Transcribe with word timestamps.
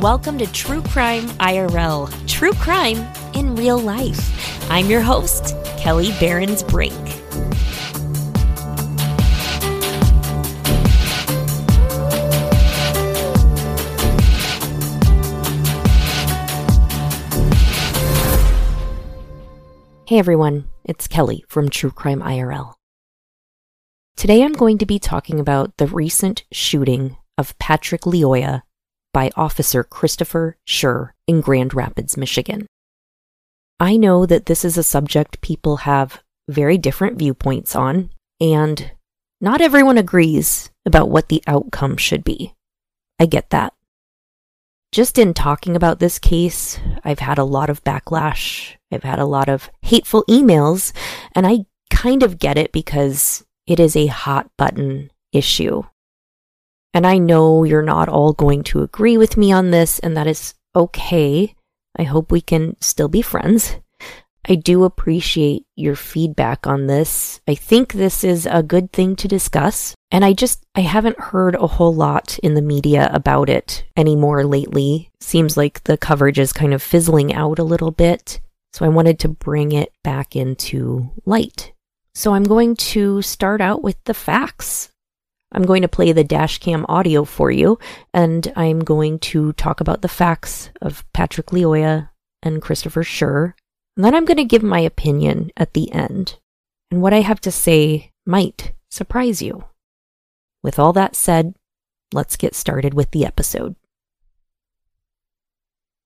welcome 0.00 0.38
to 0.38 0.50
True 0.52 0.80
Crime 0.80 1.26
IRL, 1.40 2.10
true 2.26 2.54
crime 2.54 3.06
in 3.34 3.54
real 3.54 3.78
life. 3.78 4.70
I'm 4.70 4.86
your 4.86 5.02
host, 5.02 5.54
Kelly 5.76 6.12
Barons 6.18 6.62
Brink. 6.62 6.94
Hey 20.06 20.18
everyone, 20.18 20.64
it's 20.82 21.06
Kelly 21.06 21.44
from 21.46 21.68
True 21.68 21.90
Crime 21.90 22.22
IRL. 22.22 22.72
Today 24.16 24.42
I'm 24.42 24.54
going 24.54 24.78
to 24.78 24.86
be 24.86 24.98
talking 24.98 25.38
about 25.38 25.76
the 25.76 25.86
recent 25.86 26.44
shooting 26.50 27.18
of 27.36 27.58
Patrick 27.58 28.02
Lyoya 28.02 28.62
by 29.12 29.30
Officer 29.36 29.82
Christopher 29.82 30.56
Schurr 30.64 31.14
in 31.26 31.40
Grand 31.40 31.74
Rapids, 31.74 32.16
Michigan. 32.16 32.66
I 33.78 33.96
know 33.96 34.26
that 34.26 34.46
this 34.46 34.64
is 34.64 34.76
a 34.76 34.82
subject 34.82 35.40
people 35.40 35.78
have 35.78 36.22
very 36.48 36.76
different 36.78 37.18
viewpoints 37.18 37.74
on, 37.74 38.10
and 38.40 38.92
not 39.40 39.60
everyone 39.60 39.98
agrees 39.98 40.70
about 40.84 41.08
what 41.08 41.28
the 41.28 41.42
outcome 41.46 41.96
should 41.96 42.24
be. 42.24 42.54
I 43.18 43.26
get 43.26 43.50
that. 43.50 43.72
Just 44.92 45.18
in 45.18 45.34
talking 45.34 45.76
about 45.76 45.98
this 45.98 46.18
case, 46.18 46.78
I've 47.04 47.20
had 47.20 47.38
a 47.38 47.44
lot 47.44 47.70
of 47.70 47.84
backlash. 47.84 48.74
I've 48.90 49.04
had 49.04 49.18
a 49.18 49.24
lot 49.24 49.48
of 49.48 49.70
hateful 49.82 50.24
emails, 50.28 50.92
and 51.32 51.46
I 51.46 51.66
kind 51.90 52.22
of 52.22 52.38
get 52.38 52.58
it 52.58 52.72
because 52.72 53.44
it 53.66 53.78
is 53.78 53.94
a 53.94 54.08
hot 54.08 54.50
button 54.58 55.10
issue. 55.32 55.84
And 56.92 57.06
I 57.06 57.18
know 57.18 57.64
you're 57.64 57.82
not 57.82 58.08
all 58.08 58.32
going 58.32 58.62
to 58.64 58.82
agree 58.82 59.16
with 59.16 59.36
me 59.36 59.52
on 59.52 59.70
this, 59.70 59.98
and 60.00 60.16
that 60.16 60.26
is 60.26 60.54
okay. 60.74 61.54
I 61.98 62.02
hope 62.02 62.30
we 62.30 62.40
can 62.40 62.76
still 62.80 63.08
be 63.08 63.22
friends. 63.22 63.76
I 64.48 64.54
do 64.54 64.84
appreciate 64.84 65.66
your 65.76 65.94
feedback 65.94 66.66
on 66.66 66.86
this. 66.86 67.40
I 67.46 67.54
think 67.54 67.92
this 67.92 68.24
is 68.24 68.46
a 68.46 68.62
good 68.62 68.92
thing 68.92 69.14
to 69.16 69.28
discuss. 69.28 69.94
And 70.10 70.24
I 70.24 70.32
just, 70.32 70.64
I 70.74 70.80
haven't 70.80 71.20
heard 71.20 71.54
a 71.54 71.66
whole 71.66 71.94
lot 71.94 72.38
in 72.42 72.54
the 72.54 72.62
media 72.62 73.10
about 73.12 73.48
it 73.50 73.84
anymore 73.96 74.44
lately. 74.44 75.10
Seems 75.20 75.56
like 75.56 75.84
the 75.84 75.98
coverage 75.98 76.38
is 76.38 76.52
kind 76.52 76.72
of 76.72 76.82
fizzling 76.82 77.34
out 77.34 77.58
a 77.58 77.64
little 77.64 77.90
bit. 77.90 78.40
So 78.72 78.84
I 78.84 78.88
wanted 78.88 79.18
to 79.20 79.28
bring 79.28 79.72
it 79.72 79.92
back 80.02 80.34
into 80.34 81.10
light. 81.26 81.72
So 82.14 82.34
I'm 82.34 82.44
going 82.44 82.76
to 82.76 83.22
start 83.22 83.60
out 83.60 83.82
with 83.82 84.02
the 84.04 84.14
facts. 84.14 84.90
I'm 85.52 85.64
going 85.64 85.82
to 85.82 85.88
play 85.88 86.12
the 86.12 86.24
dashcam 86.24 86.84
audio 86.88 87.24
for 87.24 87.50
you, 87.50 87.78
and 88.14 88.52
I'm 88.54 88.80
going 88.80 89.18
to 89.20 89.52
talk 89.54 89.80
about 89.80 90.02
the 90.02 90.08
facts 90.08 90.70
of 90.80 91.04
Patrick 91.12 91.48
Lyoya 91.48 92.10
and 92.42 92.62
Christopher 92.62 93.02
Schurr. 93.02 93.54
And 93.96 94.04
then 94.04 94.14
I'm 94.14 94.24
going 94.24 94.36
to 94.36 94.44
give 94.44 94.62
my 94.62 94.80
opinion 94.80 95.50
at 95.56 95.74
the 95.74 95.92
end. 95.92 96.38
And 96.90 97.02
what 97.02 97.12
I 97.12 97.20
have 97.20 97.40
to 97.42 97.50
say 97.50 98.12
might 98.24 98.72
surprise 98.90 99.42
you. 99.42 99.64
With 100.62 100.78
all 100.78 100.92
that 100.92 101.16
said, 101.16 101.54
let's 102.12 102.36
get 102.36 102.54
started 102.54 102.94
with 102.94 103.10
the 103.10 103.26
episode. 103.26 103.74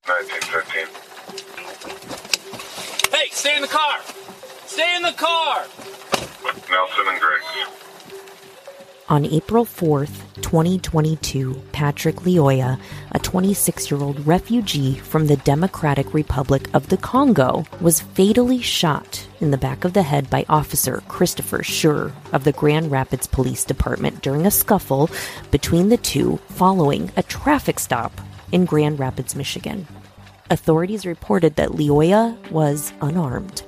1913. 0.07 0.87
Hey, 3.13 3.29
stay 3.31 3.57
in 3.57 3.63
the 3.63 3.69
car! 3.69 4.01
Stay 4.67 4.97
in 4.97 5.03
the 5.03 5.13
car! 5.13 5.65
Nelson 6.71 7.09
and 7.09 7.21
Griggs. 7.21 7.84
On 9.11 9.27
April 9.27 9.67
4th, 9.67 10.23
2022, 10.37 11.63
Patrick 11.73 12.17
Lyoya, 12.17 12.81
a 13.13 13.19
26 13.19 13.91
year 13.91 14.01
old 14.01 14.27
refugee 14.27 14.95
from 14.95 15.27
the 15.27 15.37
Democratic 15.37 16.15
Republic 16.15 16.71
of 16.73 16.89
the 16.89 16.97
Congo, 16.97 17.65
was 17.83 18.01
fatally 18.01 18.63
shot 18.63 19.27
in 19.41 19.51
the 19.51 19.59
back 19.59 19.85
of 19.85 19.93
the 19.93 20.03
head 20.03 20.31
by 20.31 20.47
Officer 20.49 21.03
Christopher 21.07 21.63
Schurr 21.63 22.13
of 22.33 22.45
the 22.45 22.53
Grand 22.53 22.91
Rapids 22.91 23.27
Police 23.27 23.67
Department 23.67 24.23
during 24.23 24.47
a 24.47 24.51
scuffle 24.51 25.11
between 25.51 25.91
the 25.91 25.99
two 25.99 26.39
following 26.49 27.13
a 27.19 27.23
traffic 27.23 27.79
stop 27.81 28.19
in 28.53 28.65
Grand 28.65 28.99
Rapids, 28.99 29.37
Michigan. 29.37 29.87
Authorities 30.49 31.05
reported 31.05 31.57
that 31.57 31.73
Lyoya 31.73 32.51
was 32.51 32.91
unarmed. 33.03 33.65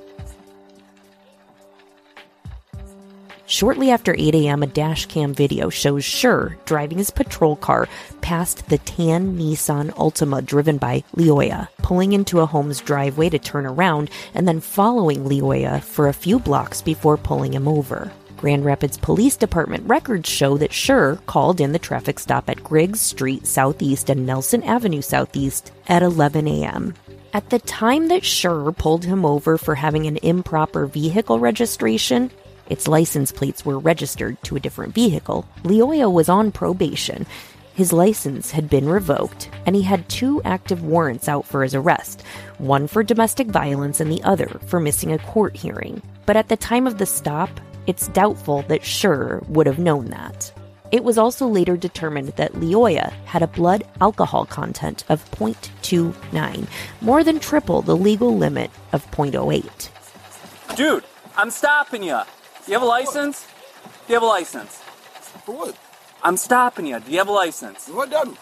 Shortly 3.49 3.91
after 3.91 4.13
8 4.13 4.35
a.m., 4.35 4.61
a 4.61 4.67
dash 4.67 5.05
cam 5.05 5.33
video 5.33 5.69
shows 5.69 6.03
Schurr 6.03 6.57
driving 6.65 6.97
his 6.97 7.09
patrol 7.09 7.55
car 7.55 7.87
past 8.19 8.67
the 8.67 8.77
tan 8.79 9.37
Nissan 9.37 9.89
Altima 9.91 10.45
driven 10.45 10.77
by 10.77 11.05
Lyoya, 11.15 11.69
pulling 11.77 12.11
into 12.11 12.41
a 12.41 12.45
home's 12.45 12.81
driveway 12.81 13.29
to 13.29 13.39
turn 13.39 13.65
around 13.65 14.09
and 14.33 14.45
then 14.45 14.59
following 14.59 15.23
Lyoya 15.23 15.81
for 15.81 16.09
a 16.09 16.13
few 16.13 16.39
blocks 16.39 16.81
before 16.81 17.15
pulling 17.15 17.53
him 17.53 17.69
over. 17.69 18.11
Grand 18.35 18.65
Rapids 18.65 18.97
Police 18.97 19.37
Department 19.37 19.87
records 19.87 20.29
show 20.29 20.57
that 20.57 20.73
Schurr 20.73 21.17
called 21.25 21.61
in 21.61 21.71
the 21.71 21.79
traffic 21.79 22.19
stop 22.19 22.49
at 22.49 22.61
Griggs 22.65 22.99
Street 22.99 23.47
Southeast 23.47 24.09
and 24.09 24.25
Nelson 24.25 24.61
Avenue 24.63 25.01
Southeast 25.01 25.71
at 25.87 26.03
11 26.03 26.49
a.m. 26.49 26.93
At 27.33 27.49
the 27.49 27.59
time 27.59 28.09
that 28.09 28.25
Schurr 28.25 28.73
pulled 28.73 29.05
him 29.05 29.25
over 29.25 29.57
for 29.57 29.75
having 29.75 30.05
an 30.05 30.17
improper 30.17 30.85
vehicle 30.85 31.39
registration, 31.39 32.29
its 32.69 32.87
license 32.87 33.31
plates 33.31 33.65
were 33.65 33.79
registered 33.79 34.41
to 34.43 34.55
a 34.55 34.59
different 34.59 34.93
vehicle. 34.93 35.47
Lyoya 35.63 36.11
was 36.11 36.29
on 36.29 36.51
probation. 36.51 37.25
His 37.73 37.93
license 37.93 38.51
had 38.51 38.69
been 38.69 38.89
revoked, 38.89 39.49
and 39.65 39.75
he 39.75 39.83
had 39.83 40.09
two 40.09 40.41
active 40.43 40.83
warrants 40.83 41.29
out 41.29 41.45
for 41.45 41.61
his 41.63 41.75
arrest 41.75 42.23
one 42.57 42.87
for 42.87 43.03
domestic 43.03 43.47
violence 43.47 43.99
and 43.99 44.11
the 44.11 44.23
other 44.23 44.47
for 44.65 44.79
missing 44.79 45.11
a 45.11 45.19
court 45.19 45.55
hearing. 45.55 46.01
But 46.25 46.37
at 46.37 46.49
the 46.49 46.57
time 46.57 46.87
of 46.87 46.97
the 46.97 47.05
stop, 47.05 47.49
it's 47.85 48.07
doubtful 48.09 48.63
that 48.63 48.83
Schurr 48.83 49.43
would 49.47 49.67
have 49.67 49.79
known 49.79 50.05
that. 50.07 50.51
It 50.91 51.03
was 51.03 51.17
also 51.17 51.47
later 51.47 51.77
determined 51.77 52.29
that 52.29 52.53
Lyoya 52.53 53.11
had 53.25 53.43
a 53.43 53.47
blood 53.47 53.83
alcohol 53.99 54.45
content 54.45 55.03
of 55.09 55.29
0.29, 55.31 56.67
more 57.01 57.23
than 57.23 57.39
triple 57.39 57.81
the 57.81 57.95
legal 57.95 58.35
limit 58.35 58.71
of 58.93 59.09
0.08. 59.11 59.89
Dude, 60.75 61.03
I'm 61.35 61.51
stopping 61.51 62.03
you. 62.03 62.21
Do 62.67 62.73
you 62.73 62.79
have 62.79 62.83
a 62.83 62.85
license? 62.85 63.47
Do 63.85 63.89
you 64.09 64.15
have 64.15 64.23
a 64.23 64.25
license? 64.25 64.75
For 65.45 65.55
what? 65.55 65.77
I'm 66.21 66.35
stopping 66.35 66.85
you. 66.85 66.99
Do 66.99 67.09
you 67.09 67.17
have 67.19 67.29
a 67.29 67.31
license? 67.31 67.87
What 67.87 68.09
done? 68.09 68.37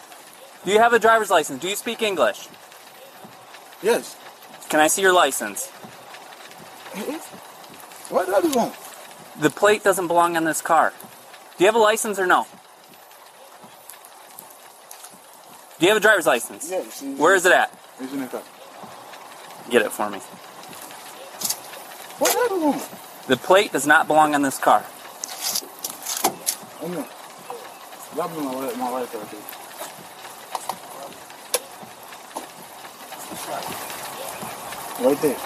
Do 0.64 0.72
you 0.72 0.80
have 0.80 0.92
a 0.92 0.98
driver's 0.98 1.30
license? 1.30 1.62
Do 1.62 1.68
you 1.68 1.76
speak 1.76 2.02
English? 2.02 2.48
Yes. 3.84 4.16
Can 4.68 4.80
I 4.80 4.88
see 4.88 5.00
your 5.00 5.12
license? 5.12 5.68
What 8.08 8.26
that 8.26 8.44
is 8.44 8.56
on? 8.56 8.72
The 9.38 9.50
plate 9.50 9.84
doesn't 9.84 10.08
belong 10.08 10.36
on 10.36 10.42
this 10.42 10.60
car. 10.60 10.92
Do 11.56 11.62
you 11.62 11.66
have 11.66 11.76
a 11.76 11.78
license 11.78 12.18
or 12.18 12.26
no? 12.26 12.48
Do 15.78 15.86
you 15.86 15.92
have 15.92 15.98
a 15.98 16.00
driver's 16.00 16.26
license? 16.26 16.68
Yes. 16.68 17.00
Where 17.16 17.36
is 17.36 17.46
it 17.46 17.52
at? 17.52 17.72
It's 18.00 18.12
in 18.12 18.22
the 18.22 18.26
car. 18.26 18.42
Get 19.70 19.82
it 19.82 19.92
for 19.92 20.10
me. 20.10 20.18
What 22.18 22.32
that 22.32 22.56
is 22.56 22.62
on? 22.64 23.05
The 23.28 23.36
plate 23.36 23.72
does 23.72 23.86
not 23.86 24.06
belong 24.06 24.34
on 24.34 24.42
this 24.42 24.58
car. 24.58 24.84
Oh 26.80 26.88
no. 26.88 27.04
That 28.16 28.34
be 28.34 28.40
my 28.40 28.54
wife, 28.54 28.78
my 28.78 28.90
wife 28.92 29.14
right 35.00 35.20
there. 35.20 35.36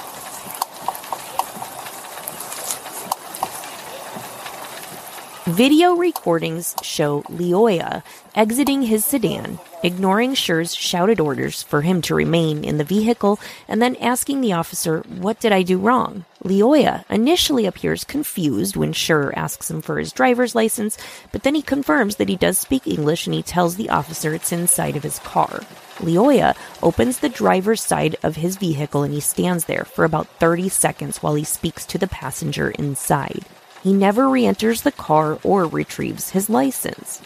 Video 5.47 5.95
recordings 5.95 6.77
show 6.83 7.23
Lyoya 7.23 8.03
exiting 8.35 8.83
his 8.83 9.05
sedan, 9.05 9.59
ignoring 9.83 10.35
Schurr's 10.35 10.75
shouted 10.75 11.21
orders 11.21 11.63
for 11.63 11.83
him 11.83 12.03
to 12.03 12.15
remain 12.15 12.65
in 12.65 12.79
the 12.79 12.85
vehicle, 12.85 13.39
and 13.69 13.81
then 13.81 13.97
asking 13.97 14.41
the 14.41 14.53
officer, 14.53 15.01
What 15.09 15.41
did 15.41 15.53
I 15.53 15.63
do 15.63 15.79
wrong? 15.79 16.25
Lyoya 16.45 17.05
initially 17.11 17.67
appears 17.67 18.05
confused 18.05 18.77
when 18.77 18.93
Schurr 18.93 19.33
asks 19.37 19.71
him 19.71 19.83
for 19.83 19.99
his 19.99 20.13
driver's 20.13 20.55
license, 20.55 20.97
but 21.33 21.43
then 21.43 21.55
he 21.55 21.63
confirms 21.63 22.17
that 22.17 22.29
he 22.29 22.37
does 22.37 22.59
speak 22.59 22.87
English 22.87 23.27
and 23.27 23.35
he 23.35 23.43
tells 23.43 23.77
the 23.77 23.91
officer 23.91 24.35
it's 24.35 24.53
inside 24.53 24.97
of 24.97 25.03
his 25.03 25.19
car. 25.21 25.61
Lyoya 25.99 26.57
opens 26.83 27.19
the 27.19 27.29
driver's 27.29 27.83
side 27.83 28.17
of 28.23 28.37
his 28.37 28.57
vehicle 28.57 29.03
and 29.03 29.13
he 29.13 29.21
stands 29.21 29.67
there 29.67 29.85
for 29.85 30.05
about 30.05 30.29
30 30.39 30.71
seconds 30.71 31.23
while 31.23 31.35
he 31.35 31.45
speaks 31.45 31.85
to 31.87 31.99
the 31.99 32.09
passenger 32.09 32.71
inside. 32.71 33.45
He 33.83 33.93
never 33.93 34.29
re 34.29 34.47
enters 34.47 34.83
the 34.83 34.93
car 34.93 35.39
or 35.43 35.67
retrieves 35.67 36.31
his 36.31 36.51
license. 36.51 37.21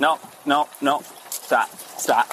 No, 0.00 0.18
no, 0.46 0.66
no. 0.80 1.02
Stop. 1.28 1.68
Stop. 1.98 2.26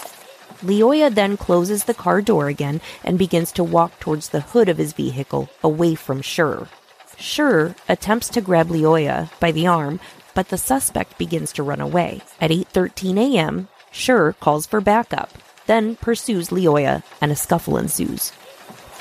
Lyoya 0.63 1.13
then 1.13 1.35
closes 1.35 1.83
the 1.83 1.93
car 1.93 2.21
door 2.21 2.47
again 2.47 2.79
and 3.03 3.19
begins 3.19 3.51
to 3.51 3.63
walk 3.63 3.99
towards 3.99 4.29
the 4.29 4.39
hood 4.39 4.69
of 4.69 4.77
his 4.77 4.93
vehicle, 4.93 5.49
away 5.61 5.93
from 5.93 6.21
Schurr. 6.21 6.69
Schurr 7.17 7.75
attempts 7.89 8.29
to 8.29 8.41
grab 8.41 8.69
Lyoya 8.69 9.29
by 9.41 9.51
the 9.51 9.67
arm, 9.67 9.99
but 10.33 10.47
the 10.47 10.57
suspect 10.57 11.17
begins 11.17 11.51
to 11.53 11.63
run 11.63 11.81
away. 11.81 12.21
At 12.39 12.51
8:13 12.51 13.17
a.m., 13.17 13.67
Schurr 13.91 14.33
calls 14.39 14.65
for 14.65 14.79
backup, 14.79 15.31
then 15.65 15.97
pursues 15.97 16.49
Lyoya, 16.49 17.03
and 17.21 17.33
a 17.33 17.35
scuffle 17.35 17.77
ensues. 17.77 18.31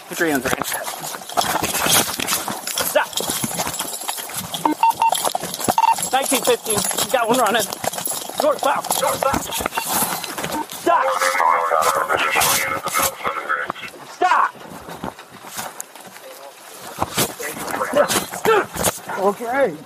Put 0.08 0.18
your 0.18 0.30
hands 0.30 0.44
right. 0.44 0.66
Stop. 2.82 3.08
1915. 6.12 7.12
Got 7.12 7.28
one 7.28 7.38
running. 7.38 7.95
North, 8.42 8.60
south, 8.60 9.00
north, 9.00 9.20
south. 9.22 9.44
Stop. 10.72 11.04
Additional 12.12 12.52
units 12.58 12.86
of 12.86 12.92
Nelson 12.98 13.32
and 13.32 13.48
Griggs. 13.48 13.80
Stop. 14.12 14.50
Okay. 19.18 19.76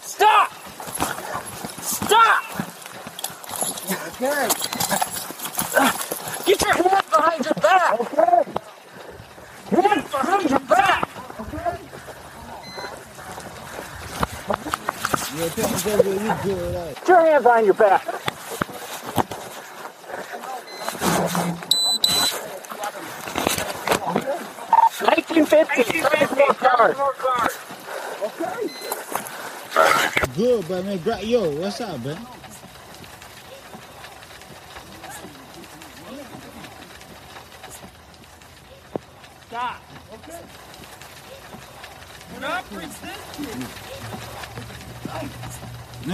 Stop. 0.00 0.48
Stop. 1.82 2.42
Okay. 4.08 4.48
Get 6.46 6.62
your 6.62 6.74
hands 6.74 7.10
behind 7.10 7.44
your 7.44 7.54
back. 7.54 8.00
Okay. 8.00 8.42
Hands 9.70 10.10
behind 10.10 10.50
your 10.50 10.60
back. 10.60 11.08
Yeah, 15.36 15.48
tell 15.50 16.02
Get 16.26 17.08
your 17.08 17.20
hands 17.26 17.44
behind 17.44 17.66
your 17.66 17.74
back. 17.74 18.06
Nineteen 25.02 25.46
fifty. 25.46 25.82
Okay. 28.22 28.68
Good, 30.36 30.68
but 30.68 30.84
man, 30.84 30.98
gra- 30.98 31.22
yo, 31.22 31.50
what's 31.60 31.80
up, 31.80 32.00
man? 32.04 32.18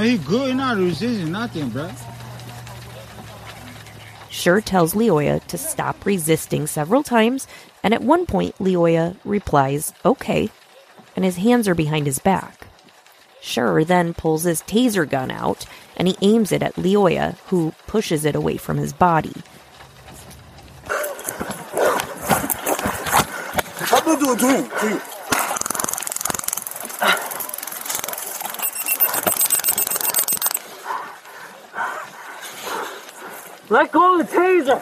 He 0.03 0.19
good. 0.19 0.49
He 0.49 0.55
not 0.55 0.77
resisting 0.79 1.33
nothing, 1.33 1.69
bro. 1.71 1.91
Schurr 4.31 4.61
tells 4.61 4.95
Lyoya 4.95 5.45
to 5.47 5.59
stop 5.59 6.05
resisting 6.05 6.67
several 6.67 7.03
times, 7.03 7.47
and 7.83 7.95
at 7.95 8.03
one 8.03 8.27
point, 8.27 8.57
Lyoya 8.59 9.17
replies, 9.25 9.93
okay, 10.05 10.51
and 11.15 11.25
his 11.25 11.37
hands 11.37 11.69
are 11.69 11.75
behind 11.75 12.07
his 12.07 12.19
back. 12.19 12.67
Schurr 13.41 13.85
then 13.85 14.15
pulls 14.15 14.45
his 14.45 14.63
taser 14.63 15.09
gun 15.09 15.31
out 15.31 15.67
and 15.97 16.09
he 16.09 16.17
aims 16.23 16.53
it 16.53 16.63
at 16.63 16.75
Lyoya, 16.77 17.37
who 17.49 17.75
pushes 17.87 18.25
it 18.25 18.35
away 18.35 18.57
from 18.57 18.79
his 18.79 18.93
body. 18.93 19.35
What 23.91 24.05
do 24.05 24.11
you 24.11 24.19
do 24.19 24.37
to 24.37 24.47
him? 24.47 24.71
To 24.81 24.89
you? 24.89 25.01
Let 33.73 33.91
go 33.91 34.21
of 34.21 34.29
the 34.29 34.37
taser. 34.37 34.79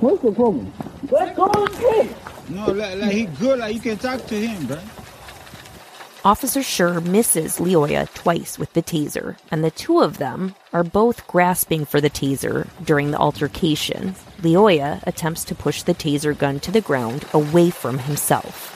What's 0.00 0.22
the 0.22 0.32
problem? 0.32 0.72
Let 1.08 1.36
go 1.36 1.44
of 1.44 1.52
the 1.52 1.66
taser. 1.70 2.50
No, 2.50 2.72
like, 2.72 2.98
like 2.98 3.12
he 3.12 3.26
good. 3.26 3.60
Like 3.60 3.76
you 3.76 3.80
can 3.80 3.96
talk 3.96 4.26
to 4.26 4.34
him, 4.34 4.66
bro. 4.66 4.80
Officer 6.24 6.64
Schurr 6.64 7.00
misses 7.00 7.58
Lyoya 7.58 8.12
twice 8.14 8.58
with 8.58 8.72
the 8.72 8.82
taser, 8.82 9.36
and 9.52 9.62
the 9.62 9.70
two 9.70 10.00
of 10.00 10.18
them 10.18 10.56
are 10.72 10.82
both 10.82 11.24
grasping 11.28 11.84
for 11.84 12.00
the 12.00 12.10
taser 12.10 12.66
during 12.84 13.12
the 13.12 13.18
altercation. 13.18 14.16
Lyoya 14.44 15.02
attempts 15.06 15.42
to 15.44 15.54
push 15.54 15.82
the 15.82 15.94
taser 15.94 16.36
gun 16.36 16.60
to 16.60 16.70
the 16.70 16.80
ground 16.80 17.24
away 17.32 17.70
from 17.70 17.98
himself. 17.98 18.70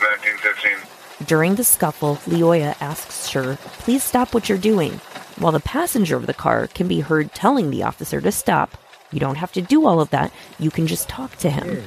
1915. 0.00 1.26
During 1.26 1.56
the 1.56 1.64
scuffle, 1.64 2.16
Lyoya 2.26 2.76
asks 2.80 3.28
Schurr, 3.28 3.56
please 3.80 4.02
stop 4.02 4.32
what 4.32 4.48
you're 4.48 4.58
doing, 4.58 4.92
while 5.38 5.52
the 5.52 5.60
passenger 5.60 6.16
of 6.16 6.26
the 6.26 6.34
car 6.34 6.68
can 6.68 6.86
be 6.88 7.00
heard 7.00 7.34
telling 7.34 7.70
the 7.70 7.82
officer 7.82 8.20
to 8.20 8.30
stop. 8.30 8.78
You 9.12 9.18
don't 9.18 9.36
have 9.36 9.52
to 9.52 9.60
do 9.60 9.86
all 9.86 10.00
of 10.00 10.10
that, 10.10 10.32
you 10.58 10.70
can 10.70 10.86
just 10.86 11.08
talk 11.08 11.36
to 11.38 11.50
him. 11.50 11.82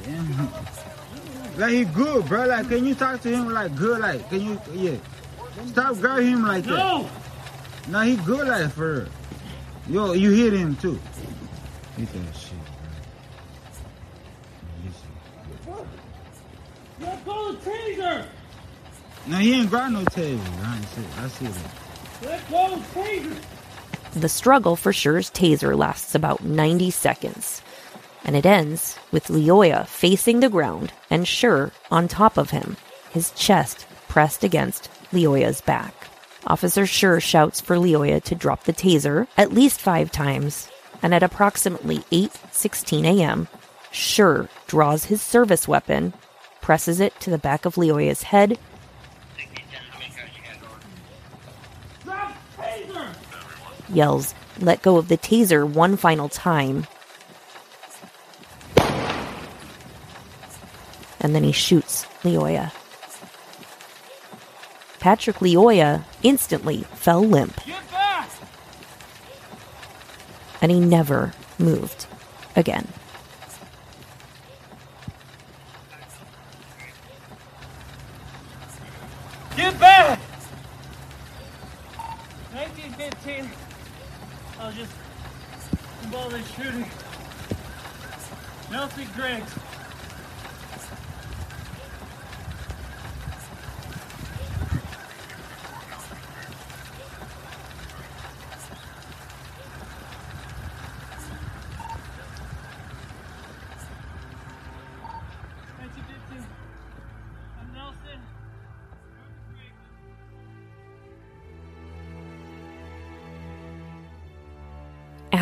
Like 1.56 1.72
he 1.72 1.84
good, 1.84 2.26
bro. 2.26 2.46
Like 2.46 2.68
can 2.68 2.84
you 2.84 2.94
talk 2.94 3.20
to 3.22 3.28
him 3.30 3.48
like 3.48 3.74
good? 3.76 4.00
Like 4.00 4.28
can 4.28 4.40
you? 4.40 4.60
Yeah. 4.72 4.96
Stop 5.66 5.98
grabbing 6.00 6.26
him 6.26 6.46
like 6.46 6.64
that. 6.64 6.70
No. 6.70 7.08
No, 7.88 8.00
he 8.00 8.16
good 8.16 8.48
like 8.48 8.72
for 8.72 9.08
real. 9.88 10.06
Yo, 10.06 10.12
you 10.14 10.30
hit 10.32 10.52
him 10.52 10.74
too. 10.76 10.98
Hit 11.96 12.08
that 12.12 12.36
shit, 12.36 12.58
bro. 15.64 15.76
Listen. 15.76 15.86
Let 17.00 17.24
go 17.24 17.48
of 17.50 17.53
the 17.53 17.53
taser. 17.64 18.26
No, 19.26 19.36
he 19.38 19.54
ain't 19.54 19.70
got 19.70 19.90
no 19.90 20.00
taser. 20.04 20.38
I 20.62 20.80
see. 20.84 21.04
I 21.18 21.28
see 21.28 21.46
that. 21.46 21.70
Let 22.22 22.50
go 22.50 22.76
the 22.76 22.82
taser. 23.00 23.36
The 24.14 24.28
struggle 24.28 24.76
for 24.76 24.92
Schurr's 24.92 25.30
taser 25.30 25.76
lasts 25.76 26.14
about 26.14 26.44
90 26.44 26.90
seconds, 26.92 27.62
and 28.24 28.36
it 28.36 28.46
ends 28.46 28.96
with 29.10 29.26
Lyoya 29.26 29.88
facing 29.88 30.38
the 30.38 30.48
ground 30.48 30.92
and 31.10 31.26
Schurr 31.26 31.72
on 31.90 32.06
top 32.06 32.36
of 32.38 32.50
him, 32.50 32.76
his 33.10 33.32
chest 33.32 33.86
pressed 34.06 34.44
against 34.44 34.88
Lyoya's 35.12 35.60
back. 35.60 36.06
Officer 36.46 36.86
Schurr 36.86 37.20
shouts 37.20 37.60
for 37.60 37.76
Lyoya 37.76 38.22
to 38.22 38.34
drop 38.34 38.64
the 38.64 38.72
taser 38.72 39.26
at 39.36 39.52
least 39.52 39.80
five 39.80 40.12
times, 40.12 40.68
and 41.02 41.12
at 41.12 41.22
approximately 41.24 41.98
8:16 42.12 43.04
a.m., 43.18 43.48
Schurr 43.90 44.48
draws 44.68 45.06
his 45.06 45.22
service 45.22 45.66
weapon, 45.66 46.14
presses 46.64 46.98
it 46.98 47.12
to 47.20 47.28
the 47.28 47.36
back 47.36 47.66
of 47.66 47.74
Lyoya's 47.74 48.22
head, 48.22 48.58
yells, 53.92 54.34
"Let 54.58 54.80
go 54.80 54.96
of 54.96 55.08
the 55.08 55.18
taser 55.18 55.68
one 55.68 55.98
final 55.98 56.30
time." 56.30 56.86
And 61.20 61.34
then 61.34 61.44
he 61.44 61.52
shoots 61.52 62.06
Lyoya. 62.22 62.72
Patrick 65.00 65.40
Lyoya 65.40 66.04
instantly 66.22 66.86
fell 66.94 67.22
limp, 67.22 67.60
and 70.62 70.72
he 70.72 70.80
never 70.80 71.34
moved 71.58 72.06
again. 72.56 72.88
Get 79.56 79.78
back. 79.78 80.18
1915. 82.52 83.50
I 84.58 84.66
was 84.66 84.74
just 84.74 84.92
involved 86.02 86.34
in 86.34 86.44
shooting. 86.44 86.90
Nelson 88.72 89.06
Griggs. 89.14 89.54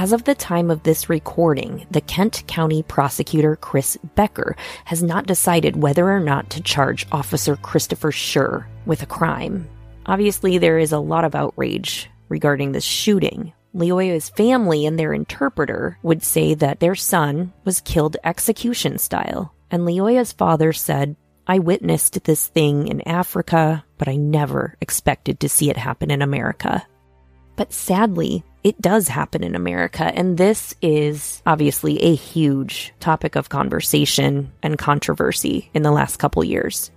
As 0.03 0.13
of 0.13 0.25
the 0.25 0.35
time 0.35 0.69
of 0.69 0.83
this 0.83 1.09
recording, 1.09 1.87
the 1.93 2.01
Kent 2.01 2.43
County 2.49 2.83
prosecutor 2.83 3.55
Chris 3.55 3.97
Becker 4.17 4.57
has 4.85 5.01
not 5.01 5.29
decided 5.29 5.81
whether 5.81 6.11
or 6.11 6.19
not 6.19 6.51
to 6.51 6.61
charge 6.61 7.07
Officer 7.13 7.55
Christopher 7.55 8.11
Schurr 8.11 8.67
with 8.85 9.05
a 9.05 9.07
crime. 9.07 9.69
Obviously, 10.07 10.59
there 10.59 10.81
is 10.81 10.91
a 10.91 10.99
lot 10.99 11.25
of 11.25 11.37
outrage 11.37 12.11
regarding 12.29 12.73
this 12.73 12.83
shooting. 12.83 13.53
Lyoya's 13.75 14.29
family 14.29 14.87
and 14.87 14.99
their 14.99 15.13
interpreter 15.13 15.97
would 16.03 16.25
say 16.25 16.55
that 16.55 16.81
their 16.81 16.97
son 16.97 17.53
was 17.65 17.81
killed 17.81 18.17
execution 18.25 18.99
style, 18.99 19.55
and 19.71 19.85
Lyoya's 19.85 20.33
father 20.33 20.73
said, 20.73 21.15
I 21.47 21.61
witnessed 21.61 22.25
this 22.25 22.49
thing 22.49 22.89
in 22.89 23.07
Africa, 23.07 23.85
but 23.99 24.09
I 24.09 24.17
never 24.17 24.77
expected 24.81 25.39
to 25.39 25.49
see 25.49 25.71
it 25.71 25.77
happen 25.77 26.11
in 26.11 26.23
America. 26.23 26.85
But 27.55 27.73
sadly, 27.73 28.43
it 28.65 28.81
does 28.81 29.09
happen 29.09 29.43
in 29.43 29.55
America. 29.55 30.05
And 30.05 30.39
this 30.39 30.75
is 30.81 31.43
obviously 31.47 32.03
a 32.03 32.15
huge 32.15 32.93
topic 33.01 33.37
of 33.37 33.49
conversation 33.49 34.53
and 34.63 34.79
controversy 34.79 35.71
in 35.75 35.83
the 35.83 35.91
last 35.91 36.19
couple 36.19 36.45
years. 36.45 36.91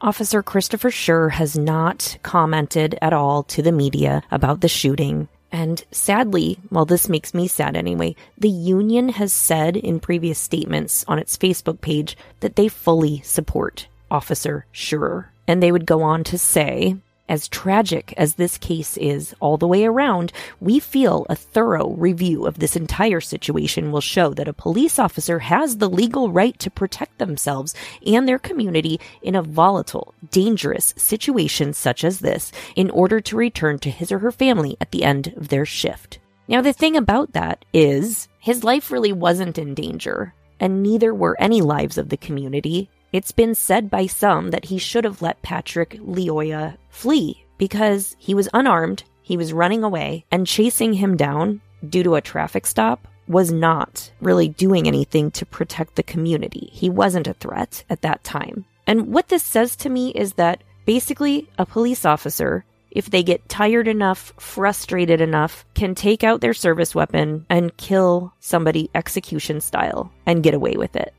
Officer 0.00 0.42
Christopher 0.42 0.90
Schurr 0.90 1.30
has 1.30 1.56
not 1.56 2.18
commented 2.22 2.98
at 3.00 3.14
all 3.14 3.44
to 3.44 3.62
the 3.62 3.72
media 3.72 4.22
about 4.30 4.60
the 4.60 4.68
shooting. 4.68 5.28
And 5.50 5.82
sadly, 5.92 6.58
well, 6.70 6.84
this 6.84 7.08
makes 7.08 7.32
me 7.32 7.48
sad 7.48 7.74
anyway, 7.74 8.16
the 8.36 8.50
union 8.50 9.08
has 9.08 9.32
said 9.32 9.76
in 9.76 10.00
previous 10.00 10.38
statements 10.38 11.04
on 11.08 11.18
its 11.18 11.38
Facebook 11.38 11.80
page 11.80 12.18
that 12.40 12.56
they 12.56 12.68
fully 12.68 13.22
support 13.22 13.86
Officer 14.10 14.66
Schurr. 14.72 15.30
And 15.46 15.62
they 15.62 15.72
would 15.72 15.86
go 15.86 16.02
on 16.02 16.24
to 16.24 16.38
say, 16.38 16.96
as 17.28 17.48
tragic 17.48 18.12
as 18.16 18.34
this 18.34 18.58
case 18.58 18.96
is 18.98 19.34
all 19.40 19.56
the 19.56 19.68
way 19.68 19.84
around, 19.84 20.32
we 20.60 20.78
feel 20.78 21.26
a 21.28 21.36
thorough 21.36 21.90
review 21.90 22.46
of 22.46 22.58
this 22.58 22.76
entire 22.76 23.20
situation 23.20 23.90
will 23.90 24.00
show 24.00 24.34
that 24.34 24.48
a 24.48 24.52
police 24.52 24.98
officer 24.98 25.38
has 25.38 25.78
the 25.78 25.88
legal 25.88 26.30
right 26.30 26.58
to 26.58 26.70
protect 26.70 27.18
themselves 27.18 27.74
and 28.06 28.28
their 28.28 28.38
community 28.38 29.00
in 29.22 29.34
a 29.34 29.42
volatile, 29.42 30.14
dangerous 30.30 30.92
situation 30.96 31.72
such 31.72 32.04
as 32.04 32.20
this 32.20 32.52
in 32.76 32.90
order 32.90 33.20
to 33.20 33.36
return 33.36 33.78
to 33.78 33.90
his 33.90 34.12
or 34.12 34.18
her 34.18 34.32
family 34.32 34.76
at 34.80 34.90
the 34.90 35.04
end 35.04 35.32
of 35.36 35.48
their 35.48 35.64
shift. 35.64 36.18
Now, 36.46 36.60
the 36.60 36.74
thing 36.74 36.96
about 36.96 37.32
that 37.32 37.64
is 37.72 38.28
his 38.38 38.64
life 38.64 38.90
really 38.90 39.12
wasn't 39.12 39.56
in 39.56 39.72
danger, 39.72 40.34
and 40.60 40.82
neither 40.82 41.14
were 41.14 41.40
any 41.40 41.62
lives 41.62 41.96
of 41.96 42.10
the 42.10 42.18
community. 42.18 42.90
It's 43.12 43.32
been 43.32 43.54
said 43.54 43.88
by 43.88 44.06
some 44.06 44.50
that 44.50 44.66
he 44.66 44.76
should 44.76 45.04
have 45.04 45.22
let 45.22 45.40
Patrick 45.40 45.92
Lyoya 45.94 46.76
flee 46.94 47.44
because 47.58 48.16
he 48.18 48.34
was 48.34 48.48
unarmed, 48.54 49.04
he 49.22 49.36
was 49.36 49.52
running 49.52 49.82
away, 49.82 50.24
and 50.30 50.46
chasing 50.46 50.94
him 50.94 51.16
down 51.16 51.60
due 51.88 52.02
to 52.02 52.14
a 52.14 52.20
traffic 52.20 52.66
stop 52.66 53.06
was 53.26 53.50
not 53.50 54.10
really 54.20 54.48
doing 54.48 54.86
anything 54.86 55.30
to 55.32 55.46
protect 55.46 55.96
the 55.96 56.02
community. 56.02 56.70
He 56.72 56.88
wasn't 56.90 57.26
a 57.26 57.34
threat 57.34 57.84
at 57.90 58.02
that 58.02 58.22
time. 58.22 58.64
And 58.86 59.12
what 59.12 59.28
this 59.28 59.42
says 59.42 59.76
to 59.76 59.88
me 59.88 60.10
is 60.10 60.34
that 60.34 60.62
basically 60.84 61.48
a 61.58 61.66
police 61.66 62.04
officer, 62.04 62.64
if 62.90 63.10
they 63.10 63.22
get 63.22 63.48
tired 63.48 63.88
enough, 63.88 64.32
frustrated 64.38 65.20
enough, 65.20 65.64
can 65.74 65.94
take 65.94 66.22
out 66.22 66.40
their 66.40 66.54
service 66.54 66.94
weapon 66.94 67.46
and 67.48 67.76
kill 67.76 68.32
somebody 68.40 68.90
execution 68.94 69.60
style 69.60 70.12
and 70.26 70.42
get 70.42 70.54
away 70.54 70.74
with 70.76 70.94
it. 70.96 71.14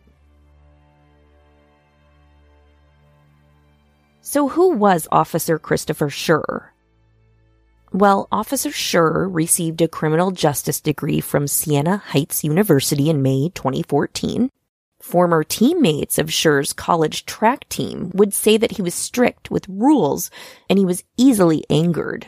So, 4.28 4.48
who 4.48 4.72
was 4.72 5.08
Officer 5.12 5.60
Christopher 5.60 6.10
Schurr? 6.10 6.74
Well, 7.94 8.28
Officer 8.32 8.72
Schurr 8.72 9.30
received 9.30 9.84
a 9.84 9.88
criminal 9.88 10.32
justice 10.32 10.82
degree 10.82 11.22
from 11.22 11.46
Siena 11.46 11.98
Heights 11.98 12.44
University 12.44 13.08
in 13.08 13.22
May 13.22 13.50
2014. 13.54 14.50
Former 15.00 15.44
teammates 15.44 16.18
of 16.18 16.34
Schurr's 16.34 16.74
college 16.74 17.28
track 17.28 17.70
team 17.70 18.10
would 18.16 18.34
say 18.34 18.58
that 18.58 18.72
he 18.72 18.82
was 18.82 18.96
strict 18.96 19.52
with 19.52 19.70
rules 19.70 20.32
and 20.68 20.80
he 20.80 20.86
was 20.86 21.04
easily 21.18 21.64
angered. 21.70 22.28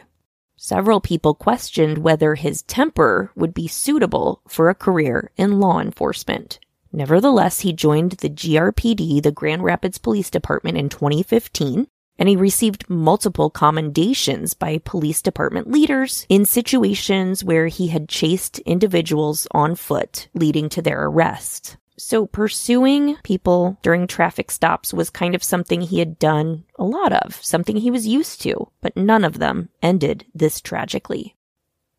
Several 0.56 1.02
people 1.02 1.34
questioned 1.34 1.98
whether 1.98 2.36
his 2.36 2.62
temper 2.62 3.32
would 3.36 3.56
be 3.56 3.68
suitable 3.68 4.44
for 4.48 4.70
a 4.70 4.76
career 4.76 5.32
in 5.36 5.60
law 5.60 5.80
enforcement. 5.80 6.60
Nevertheless, 6.92 7.62
he 7.62 7.74
joined 7.74 8.12
the 8.14 8.30
GRPD, 8.30 9.22
the 9.22 9.32
Grand 9.32 9.64
Rapids 9.64 9.98
Police 9.98 10.30
Department, 10.30 10.78
in 10.78 10.90
2015, 10.90 11.88
and 12.20 12.30
he 12.30 12.36
received 12.36 12.90
multiple 12.90 13.50
commendations 13.50 14.54
by 14.54 14.80
police 14.80 15.22
department 15.22 15.70
leaders 15.70 16.26
in 16.30 16.46
situations 16.46 17.44
where 17.44 17.68
he 17.68 17.88
had 17.88 18.10
chased 18.10 18.60
individuals 18.60 19.48
on 19.52 19.76
foot, 19.76 20.28
leading 20.34 20.70
to 20.70 20.82
their 20.82 21.06
arrest. 21.06 21.78
So 22.00 22.28
pursuing 22.28 23.18
people 23.24 23.78
during 23.82 24.06
traffic 24.06 24.52
stops 24.52 24.94
was 24.94 25.10
kind 25.10 25.34
of 25.34 25.44
something 25.44 25.82
he 25.82 26.00
had 26.00 26.20
done 26.20 26.64
a 26.78 26.84
lot 26.84 27.12
of, 27.12 27.44
something 27.44 27.78
he 27.78 27.92
was 27.92 28.08
used 28.08 28.42
to, 28.42 28.70
but 28.82 28.96
none 28.96 29.24
of 29.24 29.40
them 29.40 29.70
ended 29.82 30.26
this 30.34 30.62
tragically. 30.62 31.36